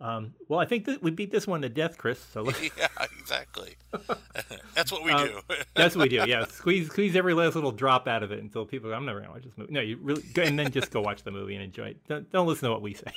Um, 0.00 0.34
well, 0.48 0.58
I 0.58 0.66
think 0.66 0.86
that 0.86 1.02
we 1.02 1.10
beat 1.10 1.30
this 1.30 1.46
one 1.46 1.62
to 1.62 1.68
death, 1.68 1.96
Chris. 1.96 2.18
So 2.18 2.44
yeah, 2.78 2.88
exactly. 3.20 3.76
that's 4.74 4.90
what 4.90 5.04
we 5.04 5.12
um, 5.12 5.28
do. 5.28 5.40
that's 5.74 5.94
what 5.94 6.10
we 6.10 6.18
do. 6.18 6.24
Yeah, 6.26 6.46
squeeze 6.46 6.88
squeeze 6.88 7.14
every 7.14 7.34
last 7.34 7.54
little 7.54 7.72
drop 7.72 8.08
out 8.08 8.22
of 8.22 8.32
it 8.32 8.40
until 8.40 8.66
people 8.66 8.90
go, 8.90 8.96
"I'm 8.96 9.06
never 9.06 9.20
gonna 9.20 9.32
watch 9.32 9.44
this 9.44 9.56
movie." 9.56 9.72
No, 9.72 9.80
you 9.80 9.98
really, 10.02 10.22
and 10.36 10.58
then 10.58 10.70
just 10.72 10.90
go 10.90 11.00
watch 11.00 11.22
the 11.22 11.30
movie 11.30 11.54
and 11.54 11.62
enjoy 11.62 11.88
it. 11.88 12.06
Don't, 12.08 12.30
don't 12.30 12.46
listen 12.46 12.68
to 12.68 12.72
what 12.72 12.82
we 12.82 12.94
say. 12.94 13.12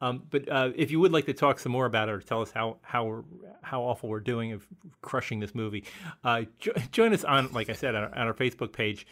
um, 0.00 0.22
but 0.30 0.48
uh, 0.48 0.70
if 0.76 0.90
you 0.90 1.00
would 1.00 1.12
like 1.12 1.26
to 1.26 1.34
talk 1.34 1.58
some 1.58 1.72
more 1.72 1.86
about 1.86 2.08
it 2.08 2.12
or 2.12 2.20
tell 2.20 2.40
us 2.40 2.52
how 2.52 2.76
how 2.82 3.04
we're, 3.04 3.22
how 3.62 3.82
awful 3.82 4.08
we're 4.08 4.20
doing 4.20 4.52
of 4.52 4.64
crushing 5.02 5.40
this 5.40 5.56
movie, 5.56 5.84
uh, 6.22 6.42
jo- 6.60 6.72
join 6.92 7.12
us 7.12 7.24
on, 7.24 7.50
like 7.52 7.68
I 7.68 7.74
said, 7.74 7.96
on 7.96 8.04
our, 8.04 8.14
on 8.14 8.26
our 8.28 8.34
Facebook 8.34 8.72
page. 8.72 9.06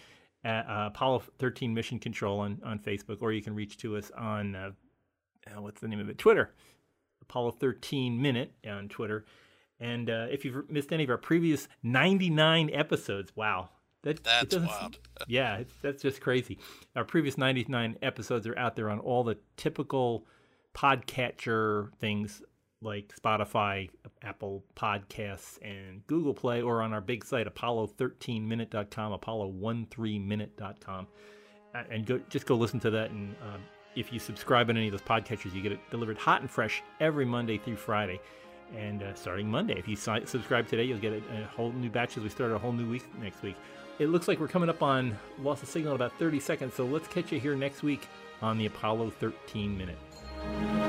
At, 0.45 0.67
uh, 0.69 0.87
Apollo 0.87 1.25
13 1.41 1.75
Mission 1.75 1.99
Control 1.99 2.39
on, 2.39 2.61
on 2.65 2.79
Facebook, 2.79 3.19
or 3.21 3.33
you 3.33 3.43
can 3.43 3.57
reach 3.57 3.77
to 3.79 3.97
us 3.97 4.13
on 4.17 4.55
uh, 5.55 5.59
uh, 5.59 5.63
what's 5.63 5.81
the 5.81 5.89
name 5.89 6.01
of 6.01 6.09
it? 6.09 6.19
Twitter, 6.19 6.53
Apollo 7.23 7.53
13 7.53 8.21
Minute 8.21 8.53
on 8.69 8.89
Twitter. 8.89 9.25
And 9.81 10.11
uh, 10.11 10.27
if 10.31 10.45
you've 10.45 10.69
missed 10.69 10.93
any 10.93 11.05
of 11.05 11.11
our 11.11 11.19
previous 11.19 11.69
99 11.83 12.71
episodes, 12.73 13.33
wow. 13.37 13.71
That, 14.03 14.23
that's 14.23 14.57
wild. 14.57 14.99
yeah, 15.27 15.65
that's 15.83 16.03
just 16.03 16.21
crazy. 16.21 16.59
Our 16.95 17.05
previous 17.05 17.37
99 17.37 17.97
episodes 18.01 18.47
are 18.47 18.57
out 18.57 18.77
there 18.77 18.91
on 18.91 19.01
all 19.01 19.25
the 19.25 19.37
typical 19.57 20.25
podcatcher 20.75 21.91
things 21.99 22.43
like 22.81 23.13
Spotify, 23.21 23.91
Apple 24.23 24.65
Podcasts, 24.77 25.59
and 25.63 26.07
Google 26.07 26.33
Play, 26.33 26.63
or 26.63 26.81
on 26.83 26.93
our 26.93 27.01
big 27.01 27.25
site, 27.25 27.53
Apollo13minute.com, 27.53 29.19
Apollo13minute.com. 29.19 31.09
And 31.91 32.07
go, 32.07 32.21
just 32.29 32.47
go 32.47 32.55
listen 32.55 32.79
to 32.81 32.91
that 32.91 33.11
and 33.11 33.35
um, 33.43 33.61
if 33.99 34.13
you 34.13 34.21
subscribe 34.21 34.71
on 34.71 34.77
any 34.77 34.87
of 34.87 34.93
those 34.93 35.03
podcatchers, 35.03 35.53
you 35.53 35.61
get 35.61 35.73
it 35.73 35.81
delivered 35.91 36.17
hot 36.17 36.41
and 36.41 36.49
fresh 36.49 36.83
every 37.01 37.25
Monday 37.25 37.59
through 37.59 37.77
Friday. 37.77 38.21
And 38.77 39.03
uh, 39.03 39.15
starting 39.15 39.51
Monday, 39.51 39.77
if 39.77 39.89
you 39.89 39.97
si- 39.97 40.27
subscribe 40.27 40.69
today, 40.69 40.85
you'll 40.85 40.99
get 40.99 41.15
a, 41.15 41.43
a, 41.43 41.45
whole 41.47 41.73
new 41.73 41.91
batch 41.91 42.17
as 42.17 42.23
we 42.23 42.29
start 42.29 42.53
a 42.53 42.59
whole 42.59 42.73
new 42.73 42.89
week 42.89 43.05
next 43.21 43.43
week. 43.43 43.57
it 43.99 44.07
looks 44.07 44.29
like 44.29 44.39
we're 44.39 44.47
coming 44.47 44.69
up 44.69 44.83
on 44.83 45.19
loss 45.41 45.63
of 45.63 45.69
signal 45.69 45.95
in 45.95 45.97
about 45.97 46.17
30 46.19 46.39
seconds, 46.39 46.75
so 46.75 46.85
let's 46.85 47.09
catch 47.09 47.33
you 47.33 47.41
here 47.41 47.57
next 47.57 47.83
week 47.83 48.07
on 48.41 48.57
the 48.59 48.67
Apollo 48.67 49.11
13 49.11 49.77
Minute. 49.77 50.88